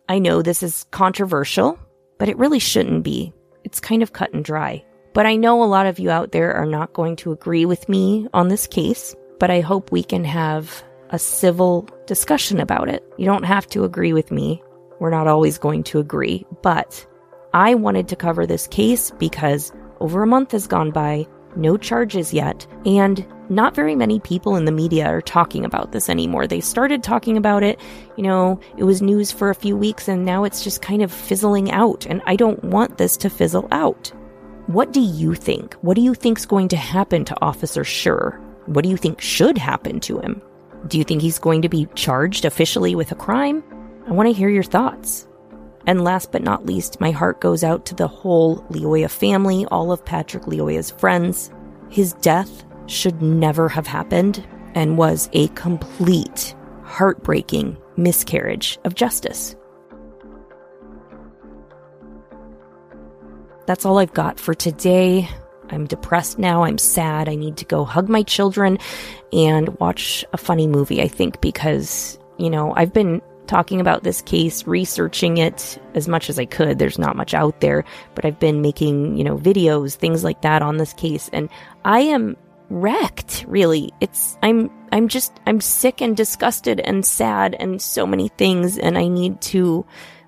I 0.10 0.20
know 0.20 0.42
this 0.42 0.64
is 0.64 0.86
controversial, 0.92 1.80
but 2.20 2.30
it 2.30 2.38
really 2.38 2.60
shouldn't 2.60 3.04
be. 3.04 3.34
It's 3.64 3.80
kind 3.80 4.04
of 4.04 4.14
cut 4.14 4.34
and 4.34 4.44
dry. 4.44 4.84
But 5.14 5.28
I 5.28 5.36
know 5.36 5.62
a 5.62 5.66
lot 5.66 5.86
of 5.86 6.00
you 6.00 6.10
out 6.10 6.32
there 6.32 6.54
are 6.54 6.66
not 6.66 6.94
going 6.94 7.16
to 7.18 7.32
agree 7.32 7.66
with 7.66 7.88
me 7.88 8.28
on 8.34 8.48
this 8.48 8.66
case, 8.66 9.16
but 9.40 9.52
I 9.52 9.62
hope 9.62 9.92
we 9.92 10.04
can 10.04 10.26
have 10.26 10.84
a 11.12 11.20
civil 11.20 11.88
discussion 12.08 12.60
about 12.60 12.90
it. 12.90 13.04
You 13.18 13.26
don't 13.26 13.44
have 13.44 13.68
to 13.68 13.84
agree 13.84 14.14
with 14.14 14.32
me. 14.32 14.64
We're 15.00 15.12
not 15.12 15.28
always 15.28 15.60
going 15.60 15.84
to 15.84 16.00
agree, 16.00 16.46
but 16.64 17.06
I 17.54 17.76
wanted 17.76 18.08
to 18.08 18.16
cover 18.16 18.48
this 18.48 18.66
case 18.68 19.12
because 19.12 19.72
over 20.00 20.24
a 20.24 20.28
month 20.28 20.52
has 20.54 20.66
gone 20.66 20.90
by, 20.90 21.28
no 21.56 21.78
charges 21.78 22.34
yet, 22.34 22.66
and 22.84 23.24
not 23.50 23.76
very 23.76 23.96
many 23.96 24.20
people 24.20 24.56
in 24.56 24.66
the 24.66 24.72
media 24.72 25.06
are 25.06 25.22
talking 25.22 25.64
about 25.64 25.92
this 25.92 26.10
anymore. 26.10 26.48
They 26.48 26.62
started 26.62 27.04
talking 27.04 27.38
about 27.38 27.62
it, 27.62 27.80
you 28.18 28.24
know, 28.24 28.60
it 28.78 28.86
was 28.86 29.04
news 29.04 29.32
for 29.32 29.52
a 29.52 29.56
few 29.56 29.78
weeks 29.78 30.08
and 30.08 30.26
now 30.26 30.44
it's 30.44 30.64
just 30.64 30.82
kind 30.82 31.04
of 31.04 31.12
fizzling 31.12 31.70
out. 31.70 32.08
And 32.08 32.24
I 32.26 32.36
don't 32.36 32.64
want 32.64 32.98
this 32.98 33.16
to 33.18 33.30
fizzle 33.30 33.68
out. 33.72 34.12
What 34.68 34.94
do 34.94 35.02
you 35.02 35.36
think? 35.36 35.74
What 35.82 35.96
do 35.96 36.02
you 36.02 36.14
think's 36.14 36.46
going 36.46 36.70
to 36.70 36.78
happen 36.78 37.26
to 37.26 37.42
Officer 37.42 37.84
Schurr? 37.84 38.40
What 38.66 38.84
do 38.84 38.90
you 38.90 38.96
think 38.96 39.20
should 39.20 39.58
happen 39.58 40.00
to 40.02 40.20
him? 40.20 40.42
Do 40.88 40.98
you 40.98 41.04
think 41.04 41.22
he's 41.22 41.38
going 41.38 41.62
to 41.64 41.70
be 41.70 41.88
charged 41.96 42.46
officially 42.46 42.96
with 42.96 43.12
a 43.12 43.16
crime? 43.16 43.62
I 44.08 44.12
want 44.12 44.28
to 44.28 44.34
hear 44.34 44.48
your 44.48 44.64
thoughts. 44.64 45.28
And 45.86 46.06
last 46.06 46.32
but 46.32 46.44
not 46.44 46.66
least, 46.66 47.02
my 47.02 47.12
heart 47.12 47.42
goes 47.42 47.62
out 47.62 47.86
to 47.88 47.96
the 47.96 48.08
whole 48.08 48.62
Lyoya 48.70 49.10
family, 49.10 49.66
all 49.66 49.92
of 49.92 50.06
Patrick 50.06 50.44
Lyoya's 50.44 50.92
friends. 50.92 51.52
His 51.90 52.14
death 52.14 52.64
should 52.86 53.22
never 53.22 53.68
have 53.68 53.86
happened 53.86 54.46
and 54.76 54.98
was 54.98 55.30
a 55.34 55.50
complete, 55.50 56.56
heartbreaking 56.84 57.78
miscarriage 57.98 58.80
of 58.86 58.96
justice. 58.96 59.58
That's 63.74 63.86
all 63.86 63.98
I've 63.98 64.14
got 64.14 64.40
for 64.40 64.54
today. 64.54 65.28
I'm 65.72 65.88
depressed 65.88 66.38
now. 66.38 66.62
I'm 66.62 66.78
sad. 66.78 67.28
I 67.28 67.34
need 67.34 67.58
to 67.58 67.66
go 67.66 67.86
hug 67.86 68.08
my 68.08 68.22
children 68.22 68.78
and 69.32 69.70
watch 69.80 70.24
a 70.32 70.38
funny 70.38 70.68
movie, 70.68 71.02
I 71.02 71.08
think, 71.08 71.42
because, 71.42 72.20
you 72.38 72.52
know, 72.52 72.72
I've 72.76 72.94
been 72.94 73.20
talking 73.48 73.82
about 73.82 74.04
this 74.04 74.22
case, 74.22 74.68
researching 74.68 75.38
it 75.38 75.82
as 75.96 76.08
much 76.08 76.30
as 76.30 76.38
I 76.38 76.46
could. 76.46 76.78
There's 76.78 77.00
not 77.00 77.16
much 77.16 77.34
out 77.34 77.62
there, 77.62 77.84
but 78.14 78.26
I've 78.26 78.38
been 78.38 78.62
making, 78.62 79.18
you 79.18 79.24
know, 79.24 79.40
videos, 79.40 79.96
things 79.96 80.24
like 80.24 80.44
that 80.44 80.62
on 80.62 80.78
this 80.78 80.94
case. 80.94 81.32
And 81.34 81.50
I 81.84 82.02
am 82.02 82.38
wrecked, 82.70 83.44
really. 83.48 83.92
It's, 84.02 84.38
I'm, 84.44 84.70
I'm 84.92 85.08
just, 85.08 85.34
I'm 85.48 85.60
sick 85.60 86.00
and 86.00 86.16
disgusted 86.16 86.80
and 86.80 87.04
sad 87.04 87.56
and 87.60 87.82
so 87.82 88.06
many 88.06 88.28
things. 88.28 88.78
And 88.78 89.00
I 89.00 89.08
need 89.08 89.42
to 89.42 89.84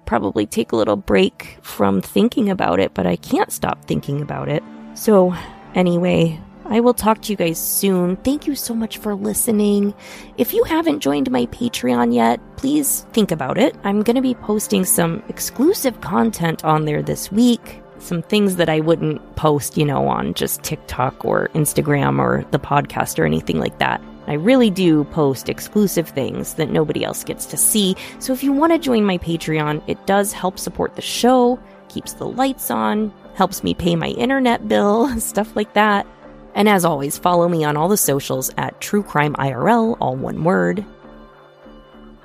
probably 0.05 0.45
take 0.45 0.71
a 0.71 0.75
little 0.75 0.95
break 0.95 1.57
from 1.61 2.01
thinking 2.01 2.49
about 2.49 2.79
it, 2.79 2.93
but 2.93 3.05
I 3.05 3.15
can't 3.15 3.51
stop 3.51 3.85
thinking 3.85 4.21
about 4.21 4.49
it. 4.49 4.63
So, 4.93 5.35
anyway, 5.73 6.39
I 6.67 6.79
will 6.79 6.95
talk 6.95 7.21
to 7.23 7.31
you 7.31 7.37
guys 7.37 7.59
soon. 7.59 8.15
Thank 8.17 8.47
you 8.47 8.55
so 8.55 8.73
much 8.73 8.97
for 8.97 9.13
listening. 9.13 9.93
If 10.37 10.51
you 10.51 10.63
haven't 10.63 10.99
joined 10.99 11.29
my 11.29 11.45
Patreon 11.47 12.13
yet, 12.13 12.39
please 12.57 13.05
think 13.13 13.31
about 13.31 13.59
it. 13.59 13.75
I'm 13.83 14.01
going 14.01 14.15
to 14.15 14.21
be 14.21 14.33
posting 14.33 14.83
some 14.83 15.21
exclusive 15.29 16.01
content 16.01 16.65
on 16.65 16.85
there 16.85 17.03
this 17.03 17.31
week. 17.31 17.81
Some 17.99 18.23
things 18.23 18.55
that 18.55 18.67
I 18.67 18.79
wouldn't 18.79 19.35
post, 19.35 19.77
you 19.77 19.85
know, 19.85 20.07
on 20.07 20.33
just 20.33 20.63
TikTok 20.63 21.23
or 21.23 21.49
Instagram 21.49 22.19
or 22.19 22.45
the 22.49 22.59
podcast 22.59 23.19
or 23.19 23.25
anything 23.25 23.59
like 23.59 23.77
that. 23.77 24.01
I 24.27 24.33
really 24.33 24.69
do 24.69 25.03
post 25.05 25.49
exclusive 25.49 26.09
things 26.09 26.55
that 26.55 26.69
nobody 26.69 27.03
else 27.03 27.23
gets 27.23 27.45
to 27.47 27.57
see. 27.57 27.95
So 28.19 28.33
if 28.33 28.43
you 28.43 28.51
want 28.51 28.73
to 28.73 28.79
join 28.79 29.05
my 29.05 29.17
Patreon, 29.17 29.83
it 29.87 30.05
does 30.05 30.33
help 30.33 30.57
support 30.57 30.95
the 30.95 31.01
show, 31.01 31.59
keeps 31.89 32.13
the 32.13 32.27
lights 32.27 32.71
on, 32.71 33.13
helps 33.35 33.63
me 33.63 33.73
pay 33.73 33.95
my 33.95 34.09
internet 34.09 34.67
bill, 34.67 35.19
stuff 35.19 35.55
like 35.55 35.73
that. 35.73 36.07
And 36.55 36.69
as 36.69 36.85
always, 36.85 37.17
follow 37.17 37.49
me 37.49 37.63
on 37.63 37.75
all 37.77 37.89
the 37.89 37.97
socials 37.97 38.49
at 38.57 38.79
True 38.79 39.03
Crime 39.03 39.35
IRL, 39.35 39.97
all 39.99 40.15
one 40.15 40.43
word. 40.43 40.85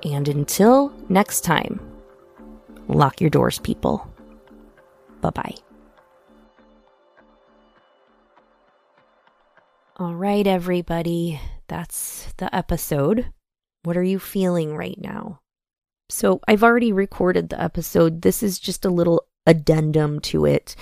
And 0.04 0.28
until 0.28 0.92
next 1.08 1.42
time, 1.42 1.80
lock 2.88 3.20
your 3.20 3.30
doors, 3.30 3.58
people. 3.58 4.08
Bye 5.20 5.30
bye. 5.30 5.54
All 9.96 10.14
right, 10.14 10.46
everybody. 10.46 11.38
That's 11.70 12.34
the 12.38 12.52
episode. 12.54 13.32
What 13.84 13.96
are 13.96 14.02
you 14.02 14.18
feeling 14.18 14.74
right 14.74 14.98
now? 15.00 15.38
So, 16.10 16.40
I've 16.48 16.64
already 16.64 16.92
recorded 16.92 17.48
the 17.48 17.62
episode. 17.62 18.22
This 18.22 18.42
is 18.42 18.58
just 18.58 18.84
a 18.84 18.90
little 18.90 19.24
addendum 19.46 20.18
to 20.22 20.46
it. 20.46 20.74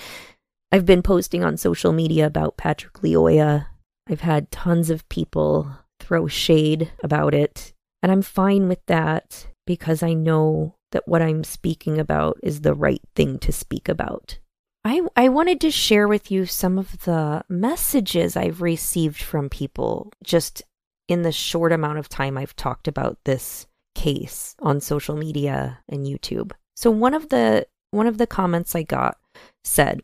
I've 0.73 0.87
been 0.87 1.03
posting 1.03 1.45
on 1.45 1.59
social 1.59 1.93
media 1.93 2.25
about 2.25 2.57
Patrick 2.57 2.95
Lyoya. 2.95 3.67
I've 4.09 4.23
had 4.23 4.51
tons 4.51 4.89
of 4.89 5.07
people 5.11 5.71
throw 6.01 6.27
shade 6.27 6.91
about 7.05 7.35
it, 7.35 7.75
and 8.03 8.11
I'm 8.11 8.23
fine 8.23 8.67
with 8.67 8.81
that 8.87 9.47
because 9.67 10.03
I 10.03 10.15
know 10.15 10.75
that 10.93 11.07
what 11.07 11.21
I'm 11.21 11.45
speaking 11.45 11.99
about 11.99 12.39
is 12.43 12.63
the 12.63 12.73
right 12.73 13.03
thing 13.15 13.39
to 13.41 13.53
speak 13.53 13.91
about. 13.91 14.39
I, 14.87 15.03
I 15.15 15.29
wanted 15.29 15.61
to 15.61 15.71
share 15.71 16.09
with 16.09 16.31
you 16.31 16.47
some 16.47 16.79
of 16.79 17.05
the 17.05 17.45
messages 17.47 18.39
I've 18.39 18.63
received 18.63 19.21
from 19.21 19.51
people 19.51 20.11
just 20.25 20.63
in 21.09 21.23
the 21.23 21.33
short 21.33 21.73
amount 21.73 21.99
of 21.99 22.09
time 22.09 22.39
I've 22.39 22.55
talked 22.55 22.87
about 22.87 23.19
this 23.25 23.67
case 23.95 24.55
on 24.61 24.81
social 24.81 25.17
media 25.17 25.81
and 25.89 26.07
YouTube. 26.07 26.53
So 26.77 26.91
one 26.91 27.15
of 27.15 27.31
the 27.31 27.67
one 27.91 28.07
of 28.07 28.19
the 28.19 28.27
comments 28.27 28.77
I 28.77 28.83
got 28.83 29.17
said, 29.65 30.03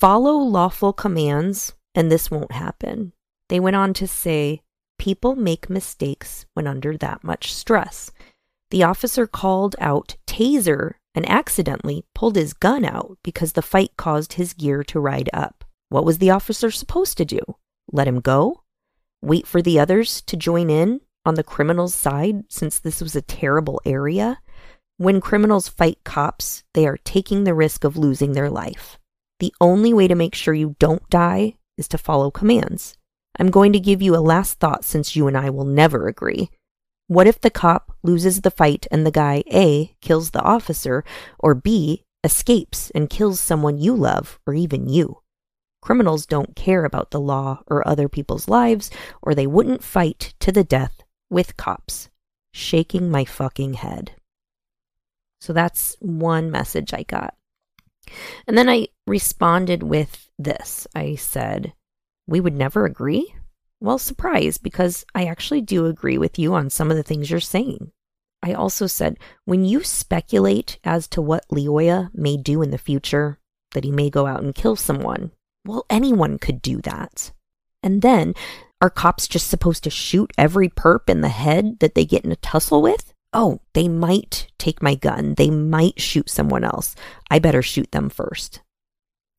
Follow 0.00 0.36
lawful 0.36 0.92
commands, 0.92 1.74
and 1.94 2.10
this 2.10 2.30
won't 2.30 2.52
happen. 2.52 3.12
They 3.48 3.60
went 3.60 3.76
on 3.76 3.94
to 3.94 4.06
say, 4.06 4.62
People 4.98 5.36
make 5.36 5.70
mistakes 5.70 6.46
when 6.54 6.66
under 6.66 6.96
that 6.96 7.22
much 7.22 7.52
stress. 7.52 8.10
The 8.70 8.82
officer 8.82 9.26
called 9.26 9.76
out 9.78 10.16
taser 10.26 10.94
and 11.14 11.28
accidentally 11.28 12.04
pulled 12.14 12.36
his 12.36 12.52
gun 12.52 12.84
out 12.84 13.18
because 13.22 13.52
the 13.52 13.62
fight 13.62 13.92
caused 13.96 14.34
his 14.34 14.52
gear 14.52 14.82
to 14.84 15.00
ride 15.00 15.30
up. 15.32 15.64
What 15.88 16.04
was 16.04 16.18
the 16.18 16.30
officer 16.30 16.70
supposed 16.70 17.16
to 17.18 17.24
do? 17.24 17.40
Let 17.92 18.08
him 18.08 18.20
go? 18.20 18.62
Wait 19.22 19.46
for 19.46 19.62
the 19.62 19.78
others 19.78 20.22
to 20.22 20.36
join 20.36 20.70
in 20.70 21.00
on 21.24 21.34
the 21.34 21.42
criminal's 21.42 21.94
side 21.94 22.44
since 22.48 22.78
this 22.78 23.00
was 23.00 23.16
a 23.16 23.22
terrible 23.22 23.80
area? 23.84 24.40
When 24.98 25.20
criminals 25.20 25.68
fight 25.68 25.98
cops, 26.04 26.64
they 26.74 26.86
are 26.86 26.98
taking 26.98 27.44
the 27.44 27.54
risk 27.54 27.84
of 27.84 27.96
losing 27.96 28.32
their 28.32 28.48
life. 28.48 28.98
The 29.40 29.54
only 29.60 29.92
way 29.92 30.08
to 30.08 30.14
make 30.14 30.34
sure 30.34 30.54
you 30.54 30.76
don't 30.78 31.08
die 31.10 31.56
is 31.76 31.88
to 31.88 31.98
follow 31.98 32.30
commands. 32.30 32.96
I'm 33.38 33.50
going 33.50 33.72
to 33.74 33.80
give 33.80 34.00
you 34.00 34.16
a 34.16 34.24
last 34.24 34.58
thought 34.58 34.84
since 34.84 35.14
you 35.14 35.26
and 35.26 35.36
I 35.36 35.50
will 35.50 35.66
never 35.66 36.08
agree. 36.08 36.50
What 37.08 37.26
if 37.26 37.40
the 37.40 37.50
cop 37.50 37.94
loses 38.02 38.40
the 38.40 38.50
fight 38.50 38.86
and 38.90 39.06
the 39.06 39.10
guy 39.10 39.44
A 39.52 39.94
kills 40.00 40.30
the 40.30 40.40
officer, 40.40 41.04
or 41.38 41.54
B 41.54 42.02
escapes 42.24 42.90
and 42.94 43.10
kills 43.10 43.38
someone 43.38 43.78
you 43.78 43.94
love, 43.94 44.40
or 44.46 44.54
even 44.54 44.88
you? 44.88 45.18
Criminals 45.86 46.26
don't 46.26 46.56
care 46.56 46.84
about 46.84 47.12
the 47.12 47.20
law 47.20 47.62
or 47.68 47.86
other 47.86 48.08
people's 48.08 48.48
lives, 48.48 48.90
or 49.22 49.36
they 49.36 49.46
wouldn't 49.46 49.84
fight 49.84 50.34
to 50.40 50.50
the 50.50 50.64
death 50.64 51.04
with 51.30 51.56
cops. 51.56 52.08
Shaking 52.52 53.08
my 53.08 53.24
fucking 53.24 53.74
head. 53.74 54.10
So 55.40 55.52
that's 55.52 55.96
one 56.00 56.50
message 56.50 56.92
I 56.92 57.04
got. 57.04 57.36
And 58.48 58.58
then 58.58 58.68
I 58.68 58.88
responded 59.06 59.84
with 59.84 60.28
this 60.36 60.88
I 60.92 61.14
said, 61.14 61.72
We 62.26 62.40
would 62.40 62.56
never 62.56 62.84
agree? 62.84 63.36
Well, 63.78 63.98
surprise, 63.98 64.58
because 64.58 65.04
I 65.14 65.26
actually 65.26 65.60
do 65.60 65.86
agree 65.86 66.18
with 66.18 66.36
you 66.36 66.52
on 66.54 66.68
some 66.68 66.90
of 66.90 66.96
the 66.96 67.04
things 67.04 67.30
you're 67.30 67.38
saying. 67.38 67.92
I 68.42 68.54
also 68.54 68.88
said, 68.88 69.20
when 69.44 69.64
you 69.64 69.84
speculate 69.84 70.80
as 70.82 71.06
to 71.08 71.22
what 71.22 71.46
Lyoya 71.48 72.10
may 72.12 72.36
do 72.36 72.60
in 72.60 72.72
the 72.72 72.76
future, 72.76 73.38
that 73.70 73.84
he 73.84 73.92
may 73.92 74.10
go 74.10 74.26
out 74.26 74.42
and 74.42 74.52
kill 74.52 74.74
someone, 74.74 75.30
well, 75.66 75.84
anyone 75.90 76.38
could 76.38 76.62
do 76.62 76.80
that. 76.82 77.32
And 77.82 78.02
then, 78.02 78.34
are 78.80 78.90
cops 78.90 79.26
just 79.28 79.48
supposed 79.48 79.84
to 79.84 79.90
shoot 79.90 80.32
every 80.36 80.68
perp 80.68 81.08
in 81.08 81.20
the 81.20 81.28
head 81.28 81.78
that 81.80 81.94
they 81.94 82.04
get 82.04 82.24
in 82.24 82.32
a 82.32 82.36
tussle 82.36 82.82
with? 82.82 83.12
Oh, 83.32 83.60
they 83.74 83.88
might 83.88 84.48
take 84.58 84.82
my 84.82 84.94
gun. 84.94 85.34
They 85.34 85.50
might 85.50 86.00
shoot 86.00 86.30
someone 86.30 86.64
else. 86.64 86.94
I 87.30 87.38
better 87.38 87.62
shoot 87.62 87.90
them 87.92 88.08
first. 88.08 88.60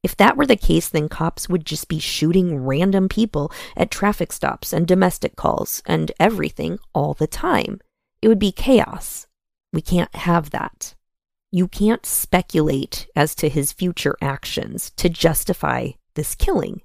If 0.04 0.16
that 0.18 0.38
were 0.38 0.46
the 0.46 0.56
case, 0.56 0.90
then 0.90 1.10
cops 1.10 1.50
would 1.50 1.66
just 1.66 1.88
be 1.88 2.00
shooting 2.00 2.64
random 2.64 3.10
people 3.10 3.52
at 3.76 3.92
traffic 3.92 4.32
stops 4.32 4.72
and 4.72 4.88
domestic 4.88 5.36
calls 5.36 5.82
and 5.86 6.12
everything 6.20 6.80
all 6.94 7.14
the 7.14 7.28
time. 7.28 7.82
It 8.22 8.28
would 8.28 8.40
be 8.40 8.52
chaos. 8.52 9.28
We 9.74 9.82
can't 9.82 10.16
have 10.16 10.52
that. 10.52 10.96
You 11.52 11.68
can't 11.68 12.06
speculate 12.06 13.08
as 13.16 13.34
to 13.36 13.50
his 13.50 13.72
future 13.72 14.16
actions 14.22 14.92
to 14.98 15.10
justify 15.10 15.92
this 16.18 16.36
killing. 16.36 16.82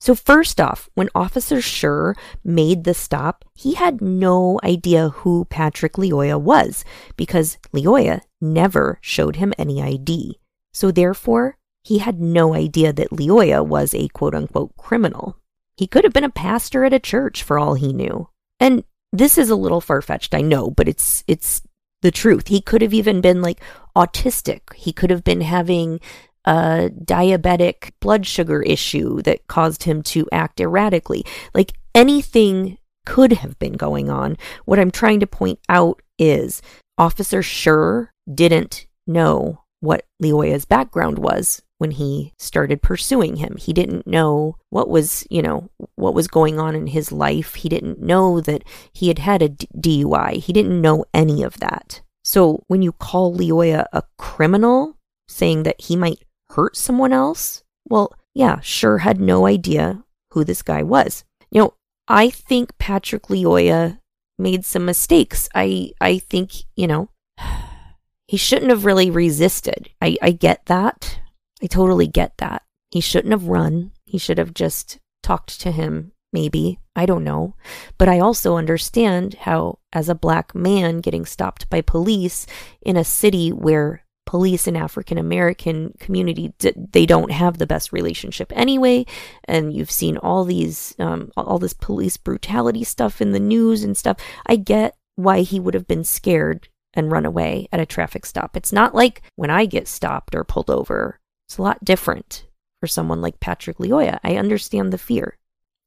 So, 0.00 0.14
first 0.14 0.60
off, 0.60 0.88
when 0.94 1.08
Officer 1.14 1.60
Schurr 1.60 2.14
made 2.44 2.84
the 2.84 2.94
stop, 2.94 3.44
he 3.54 3.74
had 3.74 4.00
no 4.00 4.60
idea 4.62 5.08
who 5.08 5.46
Patrick 5.46 5.94
Lyoya 5.94 6.40
was 6.40 6.84
because 7.16 7.58
Lyoya 7.72 8.20
never 8.40 8.98
showed 9.00 9.36
him 9.36 9.52
any 9.58 9.82
ID. 9.82 10.38
So, 10.72 10.92
therefore, 10.92 11.56
he 11.82 11.98
had 11.98 12.20
no 12.20 12.54
idea 12.54 12.92
that 12.92 13.10
Lyoya 13.10 13.66
was 13.66 13.94
a 13.94 14.08
quote 14.08 14.34
unquote 14.34 14.76
criminal. 14.76 15.38
He 15.76 15.86
could 15.86 16.04
have 16.04 16.12
been 16.12 16.24
a 16.24 16.30
pastor 16.30 16.84
at 16.84 16.92
a 16.92 17.00
church 17.00 17.42
for 17.42 17.58
all 17.58 17.74
he 17.74 17.92
knew. 17.92 18.28
And 18.60 18.84
this 19.12 19.38
is 19.38 19.50
a 19.50 19.56
little 19.56 19.80
far 19.80 20.02
fetched, 20.02 20.34
I 20.34 20.42
know, 20.42 20.70
but 20.70 20.88
it's 20.88 21.24
it's 21.26 21.62
the 22.02 22.10
truth. 22.10 22.48
He 22.48 22.60
could 22.60 22.82
have 22.82 22.94
even 22.94 23.20
been 23.20 23.42
like 23.42 23.60
autistic. 23.96 24.72
He 24.74 24.92
could 24.92 25.10
have 25.10 25.24
been 25.24 25.40
having 25.40 26.00
a 26.44 26.90
diabetic 27.04 27.90
blood 28.00 28.26
sugar 28.26 28.62
issue 28.62 29.22
that 29.22 29.46
caused 29.48 29.82
him 29.84 30.02
to 30.02 30.26
act 30.32 30.60
erratically. 30.60 31.24
Like 31.54 31.72
anything 31.94 32.78
could 33.04 33.32
have 33.32 33.58
been 33.58 33.74
going 33.74 34.10
on. 34.10 34.36
What 34.64 34.78
I'm 34.78 34.90
trying 34.90 35.20
to 35.20 35.26
point 35.26 35.58
out 35.68 36.02
is 36.18 36.60
Officer 36.96 37.42
Schurr 37.42 38.10
didn't 38.32 38.86
know 39.06 39.62
what 39.80 40.04
Lyoya's 40.22 40.64
background 40.64 41.18
was 41.18 41.62
when 41.78 41.92
he 41.92 42.34
started 42.38 42.82
pursuing 42.82 43.36
him. 43.36 43.56
He 43.56 43.72
didn't 43.72 44.06
know 44.06 44.56
what 44.70 44.88
was, 44.88 45.26
you 45.30 45.40
know, 45.40 45.70
what 45.94 46.14
was 46.14 46.28
going 46.28 46.58
on 46.58 46.74
in 46.74 46.88
his 46.88 47.12
life. 47.12 47.54
He 47.54 47.68
didn't 47.68 48.00
know 48.00 48.40
that 48.40 48.64
he 48.92 49.08
had 49.08 49.20
had 49.20 49.42
a 49.42 49.48
DUI. 49.48 50.34
He 50.34 50.52
didn't 50.52 50.80
know 50.80 51.04
any 51.14 51.42
of 51.42 51.58
that. 51.60 52.02
So 52.24 52.62
when 52.66 52.82
you 52.82 52.92
call 52.92 53.34
Lyoya 53.34 53.86
a 53.92 54.02
criminal, 54.18 54.98
saying 55.28 55.62
that 55.62 55.80
he 55.80 55.94
might 55.94 56.24
hurt 56.50 56.76
someone 56.76 57.12
else, 57.12 57.62
well, 57.88 58.12
yeah, 58.34 58.60
sure 58.60 58.98
had 58.98 59.20
no 59.20 59.46
idea 59.46 60.04
who 60.32 60.44
this 60.44 60.62
guy 60.62 60.82
was. 60.82 61.24
You 61.50 61.62
know, 61.62 61.74
I 62.06 62.30
think 62.30 62.76
Patrick 62.78 63.24
Lyoya 63.24 63.98
made 64.38 64.64
some 64.64 64.84
mistakes. 64.84 65.48
I 65.54 65.92
I 66.00 66.18
think, 66.18 66.52
you 66.76 66.86
know, 66.86 67.10
he 68.26 68.36
shouldn't 68.36 68.70
have 68.70 68.84
really 68.84 69.10
resisted. 69.10 69.90
I, 70.00 70.16
I 70.22 70.30
get 70.32 70.66
that. 70.66 71.20
I 71.62 71.66
totally 71.66 72.06
get 72.06 72.36
that. 72.38 72.62
He 72.90 73.00
shouldn't 73.00 73.32
have 73.32 73.48
run. 73.48 73.92
He 74.04 74.18
should 74.18 74.38
have 74.38 74.54
just 74.54 74.98
talked 75.22 75.60
to 75.60 75.70
him, 75.70 76.12
maybe. 76.32 76.78
I 76.94 77.06
don't 77.06 77.24
know. 77.24 77.54
But 77.98 78.08
I 78.08 78.20
also 78.20 78.56
understand 78.56 79.34
how, 79.34 79.78
as 79.92 80.08
a 80.08 80.14
black 80.14 80.54
man 80.54 80.98
getting 80.98 81.26
stopped 81.26 81.68
by 81.68 81.80
police 81.80 82.46
in 82.80 82.96
a 82.96 83.04
city 83.04 83.50
where 83.50 84.04
police 84.28 84.66
and 84.66 84.76
African 84.76 85.16
American 85.16 85.94
community 86.00 86.52
they 86.58 87.06
don't 87.06 87.32
have 87.32 87.56
the 87.56 87.66
best 87.66 87.94
relationship 87.94 88.52
anyway, 88.54 89.06
and 89.44 89.72
you've 89.72 89.90
seen 89.90 90.18
all 90.18 90.44
these 90.44 90.94
um, 90.98 91.32
all 91.34 91.58
this 91.58 91.72
police 91.72 92.18
brutality 92.18 92.84
stuff 92.84 93.22
in 93.22 93.32
the 93.32 93.40
news 93.40 93.82
and 93.84 93.96
stuff. 93.96 94.18
I 94.44 94.56
get 94.56 94.94
why 95.16 95.40
he 95.40 95.58
would 95.58 95.72
have 95.72 95.86
been 95.86 96.04
scared 96.04 96.68
and 96.92 97.10
run 97.10 97.24
away 97.24 97.68
at 97.72 97.80
a 97.80 97.86
traffic 97.86 98.26
stop. 98.26 98.54
It's 98.54 98.70
not 98.70 98.94
like 98.94 99.22
when 99.36 99.48
I 99.48 99.64
get 99.64 99.88
stopped 99.88 100.34
or 100.34 100.44
pulled 100.44 100.68
over. 100.68 101.18
It's 101.48 101.56
a 101.56 101.62
lot 101.62 101.82
different 101.82 102.46
for 102.80 102.86
someone 102.86 103.22
like 103.22 103.40
Patrick 103.40 103.78
Lyoya. 103.78 104.18
I 104.22 104.36
understand 104.36 104.92
the 104.92 104.98
fear. 104.98 105.38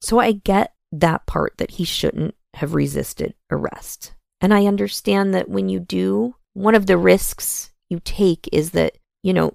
So 0.02 0.18
I 0.18 0.32
get 0.32 0.74
that 0.92 1.28
part 1.28 1.60
that 1.60 1.72
he 1.72 1.84
shouldn't 1.84 2.34
have 2.56 2.74
resisted 2.74 3.36
arrest. 3.52 4.16
And 4.42 4.52
I 4.52 4.66
understand 4.66 5.36
that 5.36 5.48
when 5.48 5.70
you 5.70 5.80
do, 5.80 6.34
one 6.54 6.74
of 6.74 6.88
the 6.88 6.98
risks 6.98 7.71
you 7.92 8.00
take 8.04 8.50
is 8.52 8.72
that, 8.72 8.98
you 9.22 9.34
know, 9.34 9.54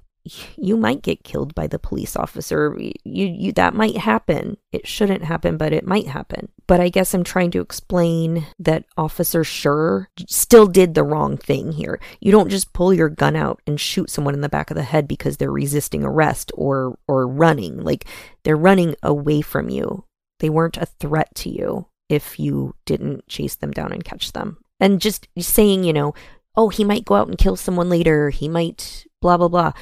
you 0.56 0.76
might 0.76 1.02
get 1.02 1.24
killed 1.24 1.54
by 1.54 1.66
the 1.66 1.78
police 1.78 2.16
officer. 2.16 2.76
You, 2.78 2.92
you 3.26 3.52
that 3.52 3.74
might 3.74 3.96
happen. 3.96 4.56
It 4.72 4.86
shouldn't 4.86 5.24
happen, 5.24 5.56
but 5.56 5.72
it 5.72 5.86
might 5.86 6.08
happen. 6.08 6.48
But 6.66 6.80
I 6.80 6.88
guess 6.88 7.14
I'm 7.14 7.24
trying 7.24 7.52
to 7.52 7.60
explain 7.60 8.46
that 8.58 8.84
Officer 8.96 9.44
Schurr 9.44 10.08
still 10.26 10.66
did 10.66 10.94
the 10.94 11.04
wrong 11.04 11.36
thing 11.36 11.72
here. 11.72 12.00
You 12.20 12.32
don't 12.32 12.50
just 12.50 12.72
pull 12.72 12.92
your 12.92 13.08
gun 13.08 13.36
out 13.36 13.60
and 13.66 13.80
shoot 13.80 14.10
someone 14.10 14.34
in 14.34 14.40
the 14.40 14.48
back 14.48 14.70
of 14.70 14.76
the 14.76 14.82
head 14.82 15.06
because 15.06 15.36
they're 15.36 15.52
resisting 15.52 16.04
arrest 16.04 16.50
or 16.54 16.98
or 17.06 17.26
running. 17.26 17.78
Like 17.78 18.06
they're 18.42 18.56
running 18.56 18.96
away 19.02 19.42
from 19.42 19.68
you. 19.70 20.04
They 20.40 20.50
weren't 20.50 20.76
a 20.76 20.86
threat 20.86 21.34
to 21.36 21.50
you 21.50 21.86
if 22.08 22.38
you 22.38 22.74
didn't 22.84 23.26
chase 23.28 23.56
them 23.56 23.70
down 23.70 23.92
and 23.92 24.04
catch 24.04 24.32
them. 24.32 24.58
And 24.78 25.00
just 25.00 25.26
saying, 25.38 25.84
you 25.84 25.92
know, 25.92 26.14
oh, 26.56 26.68
he 26.68 26.84
might 26.84 27.04
go 27.04 27.14
out 27.14 27.28
and 27.28 27.38
kill 27.38 27.56
someone 27.56 27.88
later, 27.88 28.30
he 28.30 28.48
might 28.48 29.06
blah, 29.20 29.36
blah, 29.36 29.48
blah. 29.48 29.72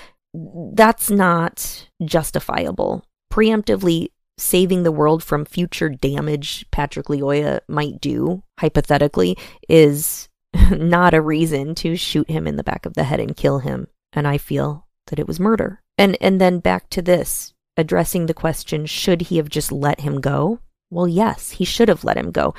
That's 0.75 1.11
not 1.11 1.89
justifiable. 2.05 3.05
Preemptively 3.33 4.09
saving 4.37 4.83
the 4.83 4.93
world 4.93 5.23
from 5.23 5.45
future 5.45 5.89
damage 5.89 6.67
Patrick 6.71 7.07
Lyoya 7.07 7.61
might 7.69 8.01
do, 8.01 8.43
hypothetically, 8.59 9.37
is 9.69 10.29
not 10.71 11.15
a 11.15 11.21
reason 11.21 11.75
to 11.77 11.97
shoot 11.97 12.29
him 12.29 12.47
in 12.47 12.57
the 12.57 12.65
back 12.65 12.87
of 12.87 12.95
the 12.95 13.05
head 13.05 13.21
and 13.21 13.37
kill 13.37 13.61
him. 13.61 13.87
And 14.13 14.27
I 14.27 14.39
feel 14.39 14.87
that 15.09 15.19
it 15.19 15.29
was 15.29 15.41
murder. 15.41 15.81
And 15.99 16.17
and 16.21 16.41
then 16.41 16.59
back 16.59 16.91
to 16.91 17.03
this, 17.03 17.55
addressing 17.77 18.27
the 18.27 18.35
question, 18.35 18.87
should 18.87 19.23
he 19.23 19.37
have 19.37 19.49
just 19.49 19.71
let 19.71 20.01
him 20.01 20.21
go? 20.21 20.61
Well, 20.91 21.09
yes, 21.09 21.53
he 21.53 21.65
should 21.65 21.89
have 21.89 22.05
let 22.05 22.17
him 22.17 22.31
go. 22.31 22.55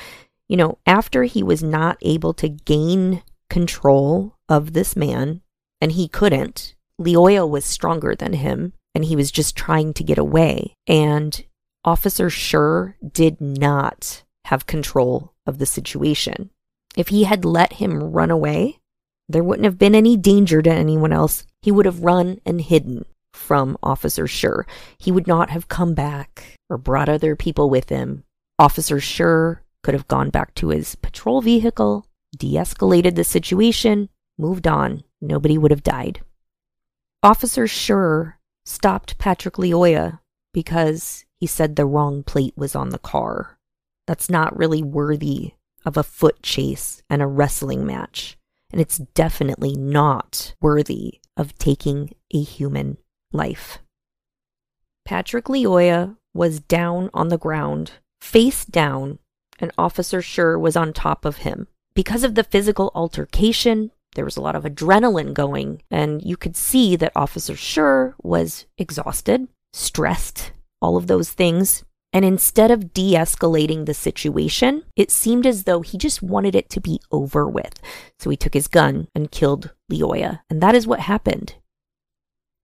You 0.48 0.58
know, 0.58 0.78
after 0.86 1.24
he 1.24 1.44
was 1.44 1.64
not 1.64 1.98
able 2.02 2.34
to 2.36 2.50
gain 2.50 3.24
control 3.50 4.36
of 4.50 4.74
this 4.74 4.96
man, 4.96 5.42
and 5.82 5.94
he 5.94 6.08
couldn't. 6.08 6.76
Lyoya 7.00 7.50
was 7.50 7.66
stronger 7.66 8.16
than 8.16 8.34
him, 8.34 8.74
and 8.94 9.06
he 9.06 9.16
was 9.16 9.32
just 9.32 9.56
trying 9.56 9.94
to 9.94 10.04
get 10.04 10.18
away. 10.18 10.74
And 10.88 11.44
Officer 11.84 12.30
Schurr 12.30 12.96
did 13.12 13.42
not 13.42 14.24
have 14.46 14.66
control 14.66 15.34
of 15.46 15.58
the 15.58 15.66
situation. 15.66 16.50
If 16.96 17.10
he 17.10 17.26
had 17.26 17.44
let 17.44 17.74
him 17.74 18.00
run 18.12 18.32
away, 18.32 18.80
there 19.28 19.44
wouldn't 19.44 19.66
have 19.66 19.78
been 19.78 19.96
any 19.96 20.16
danger 20.16 20.62
to 20.62 20.72
anyone 20.72 21.12
else. 21.12 21.46
He 21.62 21.72
would 21.72 21.86
have 21.86 22.04
run 22.04 22.40
and 22.46 22.62
hidden 22.62 23.06
from 23.34 23.78
Officer 23.84 24.28
Schurr. 24.28 24.66
He 24.98 25.12
would 25.12 25.28
not 25.28 25.50
have 25.50 25.68
come 25.68 25.94
back 25.94 26.56
or 26.70 26.78
brought 26.78 27.10
other 27.10 27.36
people 27.36 27.70
with 27.70 27.90
him. 27.90 28.24
Officer 28.58 29.00
Schurr 29.00 29.62
could 29.84 29.94
have 29.94 30.08
gone 30.08 30.30
back 30.30 30.56
to 30.56 30.70
his 30.70 30.96
patrol 30.96 31.42
vehicle 31.42 32.05
de 32.36 32.54
escalated 32.54 33.16
the 33.16 33.24
situation, 33.24 34.10
moved 34.38 34.68
on. 34.68 35.04
Nobody 35.22 35.58
would 35.58 35.72
have 35.72 35.84
died. 35.84 36.22
Officer 37.24 37.68
Schurr 37.68 38.38
stopped 38.66 39.18
Patrick 39.18 39.56
Lyoya 39.56 40.20
because 40.54 41.26
he 41.40 41.48
said 41.48 41.76
the 41.76 41.86
wrong 41.86 42.24
plate 42.24 42.54
was 42.56 42.76
on 42.76 42.90
the 42.90 43.00
car. 43.00 43.58
That's 44.08 44.30
not 44.30 44.58
really 44.58 44.84
worthy 44.84 45.54
of 45.86 45.98
a 45.98 46.04
foot 46.04 46.42
chase 46.44 47.04
and 47.10 47.22
a 47.22 47.28
wrestling 47.28 47.86
match. 47.86 48.38
And 48.72 48.82
it's 48.82 48.98
definitely 48.98 49.76
not 49.76 50.56
worthy 50.62 51.20
of 51.38 51.58
taking 51.58 52.14
a 52.34 52.42
human 52.42 52.98
life. 53.32 53.80
Patrick 55.06 55.46
Lyoya 55.46 56.18
was 56.34 56.60
down 56.60 57.10
on 57.14 57.30
the 57.30 57.38
ground, 57.38 57.94
face 58.20 58.66
down, 58.66 59.20
and 59.60 59.72
Officer 59.78 60.22
Schurr 60.22 60.58
was 60.58 60.76
on 60.76 60.92
top 60.92 61.26
of 61.26 61.38
him 61.38 61.68
because 61.96 62.24
of 62.24 62.36
the 62.36 62.44
physical 62.44 62.92
altercation, 62.94 63.92
there 64.16 64.26
was 64.26 64.38
a 64.38 64.42
lot 64.42 64.56
of 64.56 64.64
adrenaline 64.64 65.34
going, 65.34 65.82
and 65.90 66.22
you 66.22 66.38
could 66.38 66.56
see 66.56 66.96
that 66.98 67.14
Officer 67.16 67.56
Schurr 67.56 68.16
was 68.22 68.66
exhausted, 68.78 69.48
stressed, 69.74 70.52
all 70.82 70.98
of 70.98 71.08
those 71.08 71.32
things. 71.32 71.84
And 72.14 72.24
instead 72.24 72.72
of 72.72 72.94
de 72.94 73.14
escalating 73.14 73.86
the 73.86 73.94
situation, 73.94 74.84
it 74.96 75.12
seemed 75.12 75.46
as 75.46 75.64
though 75.64 75.82
he 75.82 75.98
just 75.98 76.22
wanted 76.22 76.56
it 76.56 76.70
to 76.70 76.80
be 76.80 77.02
over 77.12 77.48
with. 77.48 77.80
So 78.20 78.30
he 78.30 78.38
took 78.38 78.54
his 78.54 78.70
gun 78.70 79.10
and 79.14 79.32
killed 79.32 79.72
Lyoya. 79.92 80.40
And 80.50 80.62
that 80.62 80.76
is 80.76 80.88
what 80.88 81.02
happened. 81.02 81.56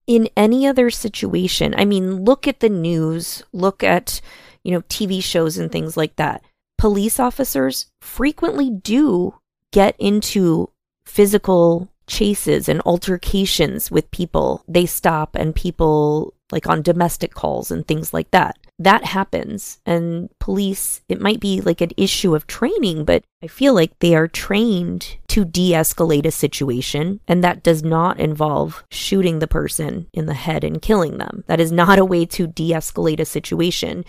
In 0.08 0.30
any 0.38 0.66
other 0.66 0.90
situation, 0.90 1.76
I 1.78 1.84
mean, 1.84 2.24
look 2.24 2.48
at 2.48 2.62
the 2.62 2.70
news, 2.70 3.44
look 3.52 3.84
at, 3.84 4.22
you 4.64 4.72
know, 4.72 4.82
TV 4.84 5.22
shows 5.22 5.58
and 5.58 5.70
things 5.70 5.98
like 5.98 6.16
that 6.16 6.44
police 6.82 7.20
officers 7.20 7.86
frequently 8.02 8.72
do 8.72 9.36
get 9.72 9.96
into 10.00 10.68
physical 11.06 11.88
chases 12.08 12.68
and 12.68 12.82
altercations 12.88 13.92
with 13.92 14.10
people. 14.10 14.64
They 14.68 14.88
stop 14.88 15.36
and 15.36 15.54
people, 15.54 16.34
like 16.52 16.66
on 16.66 16.82
domestic 16.82 17.36
calls 17.36 17.70
and 17.70 17.88
things 17.88 18.16
like 18.16 18.32
that. 18.32 18.58
That 18.80 19.06
happens. 19.06 19.80
And 19.86 20.32
police, 20.40 21.02
it 21.08 21.22
might 21.22 21.40
be 21.40 21.62
like 21.62 21.82
an 21.82 21.92
issue 21.98 22.34
of 22.34 22.48
training, 22.48 23.06
but 23.06 23.24
I 23.44 23.48
feel 23.48 23.76
like 23.76 24.00
they 24.00 24.16
are 24.16 24.28
trained 24.28 25.18
to 25.28 25.46
de 25.46 25.74
escalate 25.74 26.26
a 26.26 26.32
situation. 26.32 27.20
And 27.28 27.44
that 27.44 27.62
does 27.62 27.84
not 27.84 28.20
involve 28.20 28.84
shooting 28.90 29.38
the 29.38 29.48
person 29.48 30.08
in 30.14 30.26
the 30.26 30.34
head 30.34 30.64
and 30.64 30.82
killing 30.82 31.20
them. 31.20 31.44
That 31.46 31.60
is 31.60 31.72
not 31.72 32.00
a 32.00 32.06
way 32.06 32.26
to 32.26 32.48
de 32.48 32.72
escalate 32.72 33.20
a 33.20 33.26
situation. 33.26 34.04